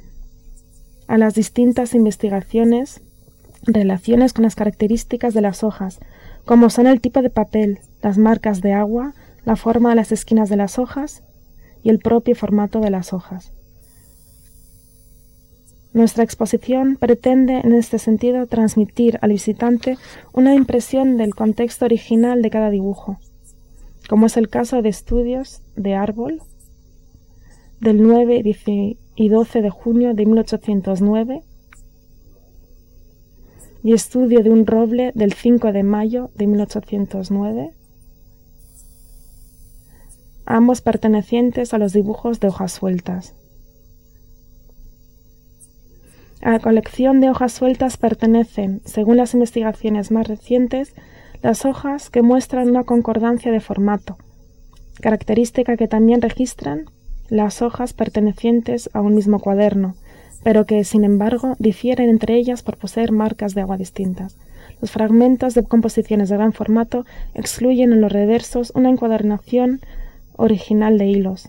a 1.09 1.19
las 1.19 1.35
distintas 1.35 1.95
investigaciones, 1.95 3.01
relaciones 3.63 4.33
con 4.33 4.45
las 4.45 4.55
características 4.55 5.35
de 5.35 5.41
las 5.41 5.65
hojas, 5.65 5.99
como 6.45 6.71
son 6.71 6.87
el 6.87 7.01
tipo 7.01 7.23
de 7.23 7.31
papel, 7.31 7.81
las 8.03 8.19
marcas 8.19 8.61
de 8.61 8.73
agua, 8.73 9.15
la 9.45 9.57
forma 9.57 9.91
de 9.91 9.97
las 9.97 10.13
esquinas 10.13 10.49
de 10.49 10.57
las 10.57 10.79
hojas 10.79 11.23
y 11.83 11.89
el 11.89 11.99
propio 11.99 12.37
formato 12.37 12.81
de 12.81 12.91
las 12.91 13.13
hojas. 13.13 13.56
Nuestra 15.97 16.25
exposición 16.25 16.99
pretende 16.99 17.55
en 17.61 17.73
este 17.73 17.99
sentido 17.99 18.47
transmitir 18.47 19.19
al 19.23 19.31
visitante 19.31 19.97
una 20.35 20.55
impresión 20.55 21.17
del 21.17 21.35
contexto 21.35 21.87
original 21.87 22.43
de 22.43 22.51
cada 22.51 22.69
dibujo, 22.69 23.19
como 24.07 24.27
es 24.27 24.37
el 24.37 24.51
caso 24.51 24.83
de 24.83 24.91
estudios 24.91 25.63
de 25.75 25.95
árbol 25.95 26.43
del 27.81 28.03
9 28.03 28.43
y 29.15 29.29
12 29.31 29.63
de 29.63 29.71
junio 29.71 30.13
de 30.13 30.27
1809 30.27 31.43
y 33.83 33.95
estudio 33.95 34.43
de 34.43 34.51
un 34.51 34.67
roble 34.67 35.13
del 35.15 35.33
5 35.33 35.73
de 35.73 35.83
mayo 35.83 36.31
de 36.35 36.47
1809, 36.47 37.71
ambos 40.45 40.83
pertenecientes 40.83 41.73
a 41.73 41.79
los 41.79 41.95
dibujos 41.95 42.39
de 42.39 42.49
hojas 42.49 42.73
sueltas. 42.73 43.35
A 46.47 46.53
la 46.53 46.61
colección 46.61 47.21
de 47.21 47.29
hojas 47.29 47.51
sueltas 47.51 47.97
pertenecen, 47.97 48.81
según 48.85 49.17
las 49.17 49.35
investigaciones 49.35 50.13
más 50.13 50.29
recientes, 50.29 50.95
las 51.43 51.65
hojas 51.65 52.09
que 52.09 52.23
muestran 52.23 52.71
una 52.71 52.85
concordancia 52.85 53.51
de 53.51 53.59
formato, 53.59 54.17
característica 55.01 55.77
que 55.77 55.89
también 55.89 56.23
registran 56.23 56.85
las 57.29 57.63
hojas 57.63 57.95
pertenecientes 57.95 58.89
a 58.93 59.01
un 59.01 59.17
mismo 59.17 59.41
cuaderno, 59.41 59.97
pero 60.45 60.67
que, 60.67 60.85
sin 60.85 61.03
embargo, 61.03 61.57
difieren 61.59 62.09
entre 62.09 62.37
ellas 62.37 62.63
por 62.63 62.77
poseer 62.77 63.11
marcas 63.11 63.57
de 63.57 63.63
agua 63.63 63.77
distintas. 63.77 64.37
Los 64.81 64.93
fragmentos 64.93 65.55
de 65.55 65.65
composiciones 65.65 66.29
de 66.29 66.37
gran 66.37 66.53
formato 66.53 67.05
excluyen 67.35 67.93
en 67.93 68.01
los 68.01 68.13
reversos 68.13 68.71
una 68.77 68.91
encuadernación 68.91 69.81
original 70.37 70.97
de 70.97 71.07
hilos, 71.07 71.49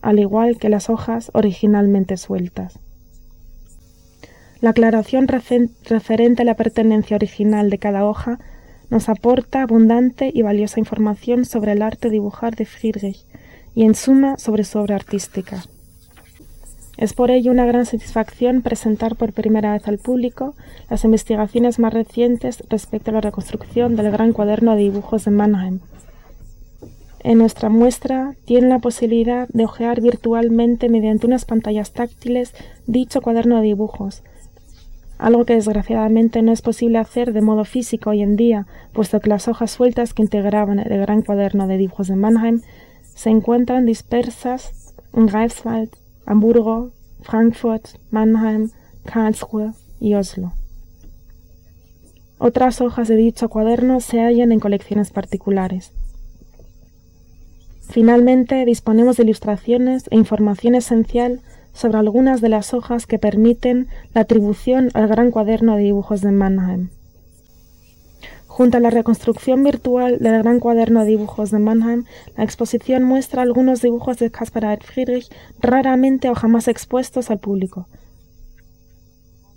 al 0.00 0.18
igual 0.18 0.56
que 0.56 0.70
las 0.70 0.88
hojas 0.88 1.30
originalmente 1.34 2.16
sueltas. 2.16 2.80
La 4.64 4.70
aclaración 4.70 5.28
referente 5.28 6.40
a 6.40 6.44
la 6.46 6.54
pertenencia 6.54 7.16
original 7.16 7.68
de 7.68 7.76
cada 7.76 8.06
hoja 8.06 8.38
nos 8.88 9.10
aporta 9.10 9.60
abundante 9.60 10.30
y 10.32 10.40
valiosa 10.40 10.80
información 10.80 11.44
sobre 11.44 11.72
el 11.72 11.82
arte 11.82 12.08
dibujar 12.08 12.56
de 12.56 12.64
Friedrich 12.64 13.26
y 13.74 13.84
en 13.84 13.94
suma 13.94 14.38
sobre 14.38 14.64
su 14.64 14.78
obra 14.78 14.96
artística. 14.96 15.62
Es 16.96 17.12
por 17.12 17.30
ello 17.30 17.52
una 17.52 17.66
gran 17.66 17.84
satisfacción 17.84 18.62
presentar 18.62 19.16
por 19.16 19.34
primera 19.34 19.74
vez 19.74 19.86
al 19.86 19.98
público 19.98 20.54
las 20.88 21.04
investigaciones 21.04 21.78
más 21.78 21.92
recientes 21.92 22.64
respecto 22.70 23.10
a 23.10 23.14
la 23.14 23.20
reconstrucción 23.20 23.96
del 23.96 24.10
gran 24.10 24.32
cuaderno 24.32 24.76
de 24.76 24.84
dibujos 24.84 25.26
de 25.26 25.30
Mannheim. 25.30 25.80
En 27.20 27.36
nuestra 27.36 27.68
muestra 27.68 28.34
tienen 28.46 28.70
la 28.70 28.78
posibilidad 28.78 29.46
de 29.48 29.64
hojear 29.64 30.00
virtualmente 30.00 30.88
mediante 30.88 31.26
unas 31.26 31.44
pantallas 31.44 31.92
táctiles 31.92 32.54
dicho 32.86 33.20
cuaderno 33.20 33.56
de 33.56 33.64
dibujos, 33.64 34.22
algo 35.18 35.44
que 35.44 35.54
desgraciadamente 35.54 36.42
no 36.42 36.52
es 36.52 36.62
posible 36.62 36.98
hacer 36.98 37.32
de 37.32 37.40
modo 37.40 37.64
físico 37.64 38.10
hoy 38.10 38.22
en 38.22 38.36
día, 38.36 38.66
puesto 38.92 39.20
que 39.20 39.30
las 39.30 39.48
hojas 39.48 39.70
sueltas 39.70 40.14
que 40.14 40.22
integraban 40.22 40.78
el 40.78 41.00
gran 41.00 41.22
cuaderno 41.22 41.66
de 41.66 41.78
dibujos 41.78 42.08
de 42.08 42.16
Mannheim 42.16 42.62
se 43.14 43.30
encuentran 43.30 43.86
dispersas 43.86 44.94
en 45.12 45.26
Greifswald, 45.26 45.90
Hamburgo, 46.26 46.90
Frankfurt, 47.22 47.86
Mannheim, 48.10 48.70
Karlsruhe 49.04 49.72
y 50.00 50.14
Oslo. 50.14 50.52
Otras 52.38 52.80
hojas 52.80 53.08
de 53.08 53.16
dicho 53.16 53.48
cuaderno 53.48 54.00
se 54.00 54.20
hallan 54.20 54.52
en 54.52 54.60
colecciones 54.60 55.10
particulares. 55.10 55.92
Finalmente, 57.88 58.64
disponemos 58.64 59.16
de 59.16 59.22
ilustraciones 59.22 60.04
e 60.10 60.16
información 60.16 60.74
esencial 60.74 61.40
sobre 61.74 61.98
algunas 61.98 62.40
de 62.40 62.48
las 62.48 62.72
hojas 62.72 63.06
que 63.06 63.18
permiten 63.18 63.88
la 64.14 64.22
atribución 64.22 64.90
al 64.94 65.08
gran 65.08 65.30
cuaderno 65.30 65.76
de 65.76 65.82
dibujos 65.82 66.22
de 66.22 66.30
Mannheim. 66.30 66.88
Junto 68.46 68.76
a 68.76 68.80
la 68.80 68.90
reconstrucción 68.90 69.64
virtual 69.64 70.20
del 70.20 70.38
gran 70.38 70.60
cuaderno 70.60 71.00
de 71.00 71.06
dibujos 71.06 71.50
de 71.50 71.58
Mannheim, 71.58 72.04
la 72.36 72.44
exposición 72.44 73.02
muestra 73.02 73.42
algunos 73.42 73.82
dibujos 73.82 74.18
de 74.18 74.30
Caspar 74.30 74.80
Friedrich 74.84 75.28
raramente 75.58 76.30
o 76.30 76.36
jamás 76.36 76.68
expuestos 76.68 77.32
al 77.32 77.40
público. 77.40 77.88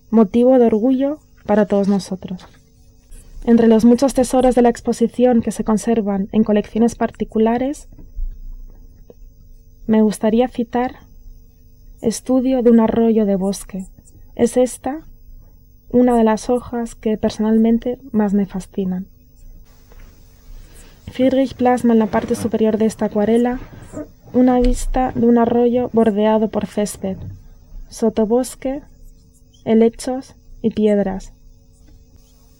Motivo 0.09 0.57
de 0.57 0.65
orgullo 0.65 1.19
para 1.45 1.67
todos 1.67 1.87
nosotros. 1.87 2.43
Entre 3.45 3.67
los 3.67 3.85
muchos 3.85 4.15
tesoros 4.15 4.55
de 4.55 4.63
la 4.63 4.69
exposición 4.69 5.41
que 5.43 5.51
se 5.51 5.63
conservan 5.63 6.27
en 6.31 6.43
colecciones 6.43 6.95
particulares, 6.95 7.87
me 9.85 10.01
gustaría 10.01 10.47
citar 10.47 11.06
Estudio 12.07 12.63
de 12.63 12.71
un 12.71 12.79
arroyo 12.79 13.25
de 13.25 13.35
bosque. 13.35 13.85
Es 14.33 14.55
esta 14.55 15.01
una 15.89 16.15
de 16.15 16.23
las 16.23 16.49
hojas 16.49 16.95
que 16.95 17.17
personalmente 17.17 17.99
más 18.13 18.33
me 18.33 18.45
fascinan. 18.45 19.07
Friedrich 21.11 21.53
plasma 21.55 21.91
en 21.91 21.99
la 21.99 22.05
parte 22.05 22.35
superior 22.35 22.77
de 22.77 22.85
esta 22.85 23.07
acuarela 23.07 23.59
una 24.31 24.57
vista 24.61 25.11
de 25.15 25.25
un 25.25 25.37
arroyo 25.37 25.89
bordeado 25.91 26.47
por 26.47 26.65
césped, 26.65 27.17
sotobosque, 27.89 28.83
helechos 29.65 30.35
y 30.61 30.69
piedras. 30.69 31.33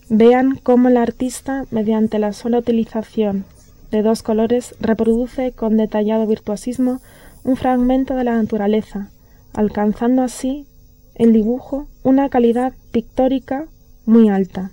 Vean 0.10 0.60
cómo 0.62 0.90
el 0.90 0.98
artista, 0.98 1.64
mediante 1.72 2.20
la 2.20 2.34
sola 2.34 2.58
utilización 2.58 3.46
de 3.92 4.02
dos 4.02 4.24
colores, 4.24 4.76
reproduce 4.82 5.54
con 5.54 5.78
detallado 5.78 6.28
virtuosismo 6.28 7.00
un 7.46 7.56
fragmento 7.56 8.14
de 8.18 8.26
la 8.26 8.36
naturaleza, 8.36 9.10
alcanzando 9.58 10.22
así 10.22 10.68
el 11.16 11.34
dibujo 11.34 11.88
una 12.04 12.30
calidad 12.30 12.74
pictórica 12.92 13.66
muy 14.06 14.30
alta. 14.30 14.70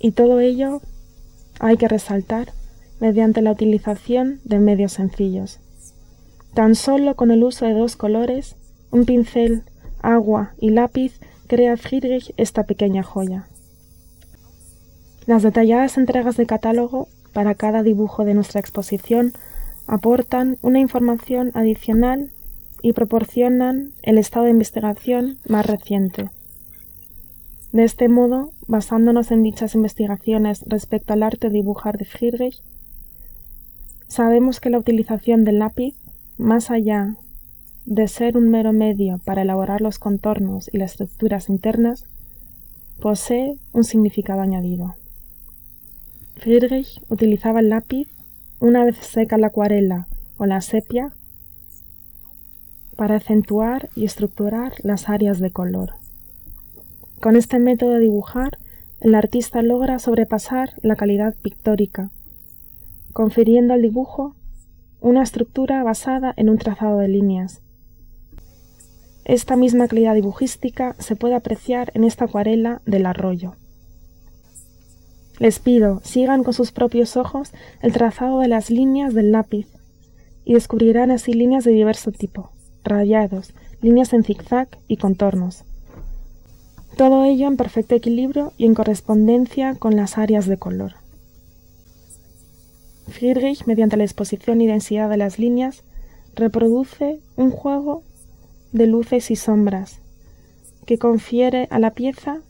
Y 0.00 0.12
todo 0.12 0.40
ello 0.40 0.80
hay 1.60 1.76
que 1.76 1.86
resaltar 1.86 2.54
mediante 3.00 3.42
la 3.42 3.52
utilización 3.52 4.40
de 4.44 4.60
medios 4.60 4.94
sencillos. 4.94 5.60
Tan 6.54 6.74
solo 6.74 7.16
con 7.16 7.30
el 7.30 7.44
uso 7.44 7.66
de 7.66 7.74
dos 7.74 7.96
colores, 7.96 8.56
un 8.90 9.04
pincel, 9.04 9.62
agua 10.00 10.54
y 10.58 10.70
lápiz, 10.70 11.20
crea 11.46 11.76
Friedrich 11.76 12.32
esta 12.38 12.64
pequeña 12.64 13.02
joya. 13.02 13.46
Las 15.26 15.42
detalladas 15.42 15.98
entregas 15.98 16.38
de 16.38 16.46
catálogo 16.46 17.08
para 17.34 17.54
cada 17.54 17.82
dibujo 17.82 18.24
de 18.24 18.32
nuestra 18.32 18.58
exposición 18.58 19.34
aportan 19.86 20.56
una 20.62 20.80
información 20.80 21.50
adicional 21.52 22.30
y 22.82 22.92
proporcionan 22.92 23.92
el 24.02 24.18
estado 24.18 24.44
de 24.44 24.52
investigación 24.52 25.38
más 25.48 25.66
reciente. 25.66 26.30
De 27.72 27.84
este 27.84 28.08
modo, 28.08 28.52
basándonos 28.66 29.30
en 29.30 29.42
dichas 29.42 29.74
investigaciones 29.74 30.64
respecto 30.66 31.12
al 31.12 31.22
arte 31.22 31.48
de 31.48 31.54
dibujar 31.54 31.98
de 31.98 32.04
Friedrich, 32.04 32.62
sabemos 34.08 34.60
que 34.60 34.70
la 34.70 34.78
utilización 34.78 35.44
del 35.44 35.58
lápiz, 35.58 35.94
más 36.38 36.70
allá 36.70 37.16
de 37.84 38.08
ser 38.08 38.36
un 38.36 38.48
mero 38.48 38.72
medio 38.72 39.18
para 39.24 39.42
elaborar 39.42 39.80
los 39.80 39.98
contornos 39.98 40.70
y 40.72 40.78
las 40.78 40.92
estructuras 40.92 41.48
internas, 41.48 42.04
posee 43.00 43.58
un 43.72 43.84
significado 43.84 44.40
añadido. 44.40 44.94
Friedrich 46.36 47.00
utilizaba 47.08 47.60
el 47.60 47.68
lápiz 47.68 48.08
una 48.58 48.84
vez 48.84 48.96
seca 48.96 49.38
la 49.38 49.48
acuarela 49.48 50.06
o 50.38 50.46
la 50.46 50.60
sepia 50.60 51.12
para 52.96 53.16
acentuar 53.16 53.90
y 53.94 54.04
estructurar 54.04 54.72
las 54.82 55.08
áreas 55.08 55.38
de 55.38 55.50
color. 55.50 55.92
Con 57.20 57.36
este 57.36 57.58
método 57.58 57.90
de 57.90 58.00
dibujar, 58.00 58.58
el 59.00 59.14
artista 59.14 59.62
logra 59.62 59.98
sobrepasar 59.98 60.74
la 60.82 60.96
calidad 60.96 61.34
pictórica, 61.42 62.10
confiriendo 63.12 63.74
al 63.74 63.82
dibujo 63.82 64.34
una 65.00 65.22
estructura 65.22 65.82
basada 65.82 66.32
en 66.36 66.48
un 66.48 66.58
trazado 66.58 66.98
de 66.98 67.08
líneas. 67.08 67.60
Esta 69.24 69.56
misma 69.56 69.88
calidad 69.88 70.14
dibujística 70.14 70.94
se 70.98 71.16
puede 71.16 71.34
apreciar 71.34 71.90
en 71.94 72.04
esta 72.04 72.24
acuarela 72.24 72.80
del 72.86 73.06
arroyo. 73.06 73.54
Les 75.38 75.58
pido, 75.58 76.00
sigan 76.02 76.44
con 76.44 76.54
sus 76.54 76.72
propios 76.72 77.16
ojos 77.16 77.52
el 77.82 77.92
trazado 77.92 78.40
de 78.40 78.48
las 78.48 78.70
líneas 78.70 79.12
del 79.12 79.32
lápiz 79.32 79.68
y 80.44 80.54
descubrirán 80.54 81.10
así 81.10 81.34
líneas 81.34 81.64
de 81.64 81.72
diverso 81.72 82.10
tipo 82.12 82.55
rayados, 82.86 83.52
líneas 83.82 84.12
en 84.12 84.24
zigzag 84.24 84.68
y 84.88 84.96
contornos. 84.96 85.64
Todo 86.96 87.24
ello 87.24 87.46
en 87.46 87.56
perfecto 87.56 87.94
equilibrio 87.94 88.52
y 88.56 88.64
en 88.64 88.74
correspondencia 88.74 89.74
con 89.74 89.96
las 89.96 90.16
áreas 90.16 90.46
de 90.46 90.56
color. 90.56 90.94
Friedrich, 93.08 93.66
mediante 93.66 93.96
la 93.96 94.04
exposición 94.04 94.60
y 94.60 94.66
densidad 94.66 95.10
de 95.10 95.18
las 95.18 95.38
líneas, 95.38 95.84
reproduce 96.34 97.20
un 97.36 97.50
juego 97.50 98.02
de 98.72 98.86
luces 98.86 99.30
y 99.30 99.36
sombras 99.36 100.00
que 100.86 100.98
confiere 100.98 101.68
a 101.70 101.78
la 101.78 101.92
pieza 101.92 102.40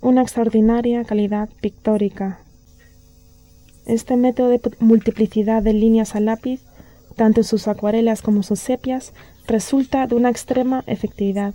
una 0.00 0.22
extraordinaria 0.22 1.04
calidad 1.04 1.48
pictórica. 1.60 2.40
Este 3.86 4.16
método 4.16 4.48
de 4.48 4.60
multiplicidad 4.78 5.62
de 5.62 5.72
líneas 5.72 6.14
a 6.14 6.20
lápiz 6.20 6.62
tanto 7.18 7.42
sus 7.42 7.68
acuarelas 7.68 8.22
como 8.22 8.42
sus 8.42 8.60
sepias, 8.60 9.12
resulta 9.46 10.06
de 10.06 10.14
una 10.14 10.30
extrema 10.30 10.84
efectividad, 10.86 11.52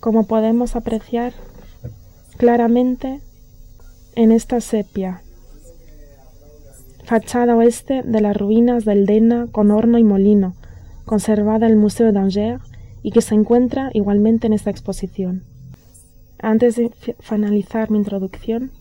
como 0.00 0.26
podemos 0.26 0.74
apreciar 0.74 1.32
claramente 2.36 3.20
en 4.16 4.32
esta 4.32 4.60
sepia, 4.60 5.22
fachada 7.04 7.54
oeste 7.54 8.02
de 8.02 8.20
las 8.20 8.36
ruinas 8.36 8.84
del 8.84 9.06
Dena 9.06 9.46
con 9.52 9.70
horno 9.70 9.98
y 9.98 10.04
molino, 10.04 10.54
conservada 11.04 11.66
en 11.66 11.72
el 11.72 11.78
Museo 11.78 12.10
d'Angers 12.10 12.62
y 13.02 13.10
que 13.10 13.20
se 13.20 13.34
encuentra 13.34 13.90
igualmente 13.92 14.46
en 14.46 14.54
esta 14.54 14.70
exposición. 14.70 15.44
Antes 16.38 16.76
de 16.76 16.90
finalizar 17.20 17.90
mi 17.90 17.98
introducción, 17.98 18.72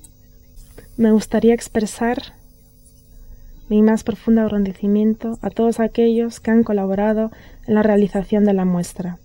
me 0.96 1.12
gustaría 1.12 1.54
expresar 1.54 2.34
mi 3.70 3.82
más 3.82 4.04
profundo 4.04 4.42
agradecimiento 4.42 5.38
a 5.42 5.50
todos 5.50 5.80
aquellos 5.80 6.40
que 6.40 6.52
han 6.52 6.64
colaborado 6.64 7.32
en 7.68 7.76
la 7.76 7.84
realización 7.84 8.46
de 8.46 8.54
la 8.54 8.66
muestra. 8.66 9.20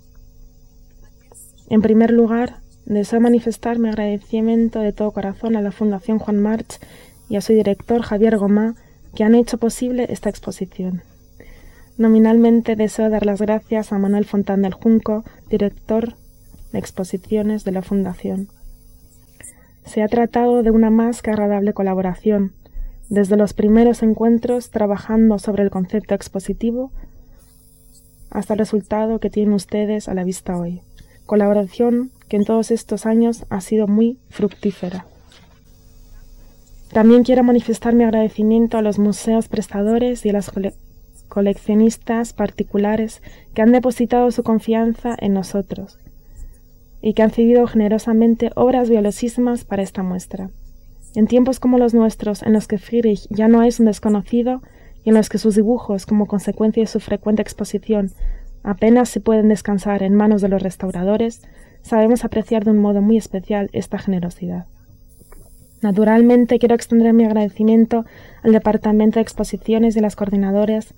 En 1.68 1.82
primer 1.82 2.12
lugar, 2.12 2.60
deseo 2.86 3.20
manifestar 3.20 3.78
mi 3.78 3.88
agradecimiento 3.88 4.80
de 4.80 4.92
todo 4.92 5.10
corazón 5.10 5.56
a 5.56 5.62
la 5.62 5.72
Fundación 5.72 6.18
Juan 6.18 6.40
March 6.40 6.78
y 7.28 7.36
a 7.36 7.40
su 7.40 7.52
director 7.52 8.02
Javier 8.02 8.38
Gomá, 8.38 8.74
que 9.14 9.24
han 9.24 9.34
hecho 9.34 9.58
posible 9.58 10.06
esta 10.08 10.30
exposición. 10.30 11.02
Nominalmente 11.98 12.76
deseo 12.76 13.10
dar 13.10 13.26
las 13.26 13.40
gracias 13.40 13.92
a 13.92 13.98
Manuel 13.98 14.24
Fontán 14.24 14.62
del 14.62 14.72
Junco, 14.72 15.24
director 15.50 16.14
de 16.72 16.78
exposiciones 16.78 17.64
de 17.64 17.72
la 17.72 17.82
Fundación. 17.82 18.48
Se 19.84 20.02
ha 20.02 20.08
tratado 20.08 20.62
de 20.62 20.70
una 20.70 20.90
más 20.90 21.22
que 21.22 21.30
agradable 21.30 21.72
colaboración, 21.72 22.52
desde 23.08 23.36
los 23.36 23.54
primeros 23.54 24.02
encuentros 24.02 24.70
trabajando 24.70 25.38
sobre 25.38 25.62
el 25.62 25.70
concepto 25.70 26.14
expositivo 26.14 26.92
hasta 28.30 28.54
el 28.54 28.58
resultado 28.58 29.18
que 29.18 29.30
tienen 29.30 29.54
ustedes 29.54 30.08
a 30.08 30.14
la 30.14 30.24
vista 30.24 30.56
hoy. 30.56 30.82
Colaboración 31.24 32.10
que 32.28 32.36
en 32.36 32.44
todos 32.44 32.70
estos 32.70 33.06
años 33.06 33.46
ha 33.48 33.60
sido 33.60 33.86
muy 33.86 34.18
fructífera. 34.28 35.06
También 36.92 37.22
quiero 37.22 37.42
manifestar 37.44 37.94
mi 37.94 38.04
agradecimiento 38.04 38.78
a 38.78 38.82
los 38.82 38.98
museos 38.98 39.48
prestadores 39.48 40.24
y 40.24 40.30
a 40.30 40.34
las 40.34 40.50
coleccionistas 41.28 42.32
particulares 42.32 43.22
que 43.54 43.62
han 43.62 43.72
depositado 43.72 44.30
su 44.30 44.42
confianza 44.42 45.14
en 45.18 45.34
nosotros 45.34 45.98
y 47.00 47.12
que 47.12 47.22
han 47.22 47.30
cedido 47.30 47.66
generosamente 47.66 48.50
obras 48.56 48.90
valiosísimas 48.90 49.64
para 49.64 49.82
esta 49.82 50.02
muestra. 50.02 50.50
En 51.14 51.26
tiempos 51.26 51.60
como 51.60 51.78
los 51.78 51.94
nuestros, 51.94 52.42
en 52.42 52.52
los 52.52 52.68
que 52.68 52.78
Friedrich 52.78 53.26
ya 53.30 53.48
no 53.48 53.62
es 53.62 53.80
un 53.80 53.86
desconocido 53.86 54.62
y 55.04 55.10
en 55.10 55.14
los 55.14 55.28
que 55.28 55.38
sus 55.38 55.54
dibujos, 55.54 56.06
como 56.06 56.26
consecuencia 56.26 56.82
de 56.82 56.86
su 56.86 57.00
frecuente 57.00 57.42
exposición, 57.42 58.10
apenas 58.62 59.08
se 59.08 59.20
pueden 59.20 59.48
descansar 59.48 60.02
en 60.02 60.14
manos 60.14 60.42
de 60.42 60.48
los 60.48 60.62
restauradores, 60.62 61.42
sabemos 61.82 62.24
apreciar 62.24 62.64
de 62.64 62.72
un 62.72 62.78
modo 62.78 63.00
muy 63.00 63.16
especial 63.16 63.70
esta 63.72 63.98
generosidad. 63.98 64.66
Naturalmente 65.80 66.58
quiero 66.58 66.74
extender 66.74 67.12
mi 67.12 67.24
agradecimiento 67.24 68.04
al 68.42 68.52
Departamento 68.52 69.16
de 69.16 69.22
Exposiciones 69.22 69.96
y 69.96 70.00
las 70.00 70.16
coordinadoras 70.16 70.94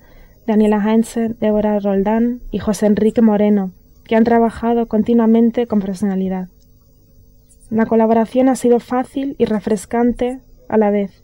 Daniela 0.46 0.82
Heinze, 0.82 1.34
Débora 1.38 1.78
Roldán 1.78 2.40
y 2.50 2.58
José 2.58 2.86
Enrique 2.86 3.22
Moreno, 3.22 3.72
que 4.04 4.16
han 4.16 4.24
trabajado 4.24 4.88
continuamente 4.88 5.66
con 5.66 5.80
profesionalidad. 5.80 6.48
La 7.70 7.86
colaboración 7.86 8.48
ha 8.48 8.56
sido 8.56 8.80
fácil 8.80 9.36
y 9.38 9.44
refrescante 9.44 10.40
a 10.68 10.76
la 10.76 10.90
vez, 10.90 11.22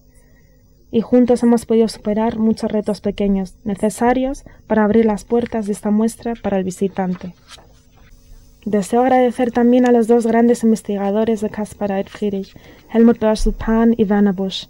y 0.93 1.01
juntos 1.01 1.43
hemos 1.43 1.67
podido 1.67 1.89
superar 1.89 2.39
muchos 2.39 2.71
retos 2.71 3.01
pequeños 3.01 3.57
necesarios 3.65 4.45
para 4.69 4.85
abrir 4.85 5.05
las 5.07 5.25
puertas 5.25 5.67
de 5.67 5.73
esta 5.73 5.91
muestra 5.91 6.35
para 6.41 6.59
el 6.59 6.65
visitante. 6.65 7.35
Deseo 8.65 9.03
agradecer 9.03 9.53
también 9.53 9.87
a 9.87 9.93
los 9.93 10.07
dos 10.07 10.27
grandes 10.27 10.63
investigadores 10.63 11.41
de 11.41 11.51
Caspar 11.51 12.09
Friedrich, 12.09 12.57
Helmut 12.93 13.19
Bersupan 13.19 13.95
y 13.97 14.05
Werner 14.05 14.33
Busch, 14.33 14.69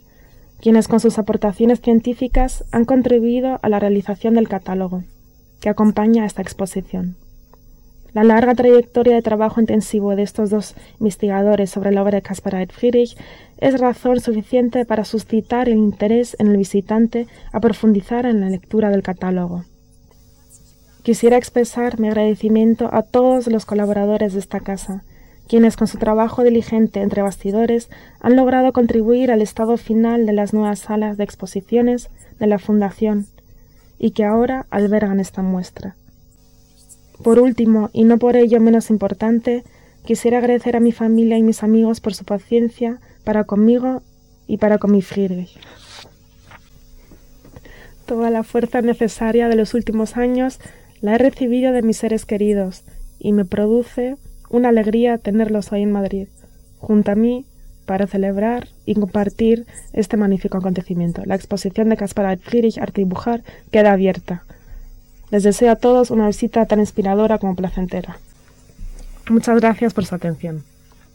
quienes 0.61 0.89
con 0.89 1.01
sus 1.01 1.19
aportaciones 1.19 1.81
científicas 1.81 2.65
han 2.73 2.87
contribuido 2.87 3.59
a 3.63 3.69
la 3.69 3.79
realización 3.79 4.35
del 4.35 4.49
catálogo, 4.49 5.05
que 5.61 5.69
acompaña 5.69 6.25
a 6.25 6.27
esta 6.27 6.43
exposición. 6.43 7.17
La 8.17 8.25
larga 8.25 8.55
trayectoria 8.55 9.15
de 9.15 9.21
trabajo 9.21 9.61
intensivo 9.61 10.17
de 10.17 10.23
estos 10.23 10.49
dos 10.49 10.75
investigadores 11.01 11.69
sobre 11.69 11.93
la 11.93 12.01
obra 12.01 12.15
de 12.17 12.23
Caspar 12.23 12.67
Friedrich 12.73 13.15
es 13.59 13.79
razón 13.79 14.21
suficiente 14.21 14.87
para 14.87 15.05
suscitar 15.05 15.69
el 15.69 15.77
interés 15.77 16.35
en 16.39 16.47
el 16.47 16.57
visitante 16.57 17.27
a 17.53 17.61
profundizar 17.61 18.25
en 18.25 18.41
la 18.41 18.49
lectura 18.49 18.89
del 18.89 19.03
catálogo. 19.03 19.67
Quisiera 21.03 21.37
expresar 21.37 22.01
mi 22.01 22.09
agradecimiento 22.09 22.89
a 22.91 23.03
todos 23.03 23.49
los 23.49 23.67
colaboradores 23.67 24.33
de 24.33 24.39
esta 24.41 24.61
casa, 24.61 25.05
quienes 25.47 25.77
con 25.77 25.87
su 25.87 25.99
trabajo 25.99 26.43
diligente 26.43 27.03
entre 27.03 27.21
bastidores 27.21 27.91
han 28.21 28.35
logrado 28.35 28.73
contribuir 28.73 29.31
al 29.31 29.43
estado 29.43 29.77
final 29.77 30.25
de 30.25 30.33
las 30.33 30.55
nuevas 30.55 30.79
salas 30.79 31.19
de 31.19 31.25
exposiciones 31.25 32.09
de 32.39 32.47
la 32.47 32.59
Fundación 32.59 33.27
y 33.99 34.13
que 34.13 34.25
ahora 34.25 34.65
albergan 34.71 35.21
esta 35.21 35.43
muestra. 35.43 35.97
Por 37.23 37.39
último, 37.39 37.91
y 37.93 38.05
no 38.05 38.19
por 38.19 38.37
ello 38.37 38.61
menos 38.61 38.91
importante, 38.91 39.65
quisiera 40.05 40.39
agradecer 40.39 40.77
a 40.77 40.81
mi 40.81 40.93
familia 40.93 41.39
y 41.39 41.43
mis 41.43 41.63
amigos 41.63 42.01
por 42.01 42.15
su 42.15 42.25
paciencia 42.25 43.01
para 43.25 43.45
conmigo 43.45 44.03
y 44.47 44.59
para 44.59 44.79
con 44.79 44.93
mi 44.93 45.03
Friedrich. 45.03 45.59
Toda 48.07 48.31
la 48.31 48.45
fuerza 48.45 48.83
necesaria 48.83 49.49
de 49.49 49.57
los 49.57 49.75
últimos 49.75 50.17
años 50.17 50.61
la 51.01 51.15
he 51.15 51.19
recibido 51.19 51.73
de 51.73 51.83
mis 51.83 51.97
seres 51.97 52.25
queridos 52.25 52.85
y 53.19 53.33
me 53.33 53.45
produce 53.45 54.17
una 54.49 54.69
alegría 54.69 55.19
tenerlos 55.19 55.73
hoy 55.73 55.83
en 55.83 55.91
Madrid, 55.91 56.29
junto 56.79 57.11
a 57.11 57.17
mí, 57.17 57.47
para 57.85 58.07
celebrar 58.07 58.69
y 58.85 58.95
compartir 58.95 59.67
este 59.93 60.17
magnífico 60.17 60.59
acontecimiento. 60.59 61.23
La 61.25 61.35
exposición 61.37 61.89
de 61.89 61.97
Caspar 61.97 62.39
Friedrich 62.39 62.79
Arte 62.79 63.01
y 63.01 63.05
Dibujar 63.05 63.43
queda 63.71 63.93
abierta. 63.93 64.45
Les 65.31 65.43
deseo 65.43 65.73
a 65.73 65.77
todos 65.77 66.11
una 66.11 66.27
visita 66.27 66.67
tan 66.67 66.81
inspiradora 66.81 67.39
como 67.39 67.57
placentera. 67.57 68.19
Muchas 69.29 69.61
gracias 69.61 69.93
por 69.93 70.07
su 70.07 70.15
atención. 70.15 70.63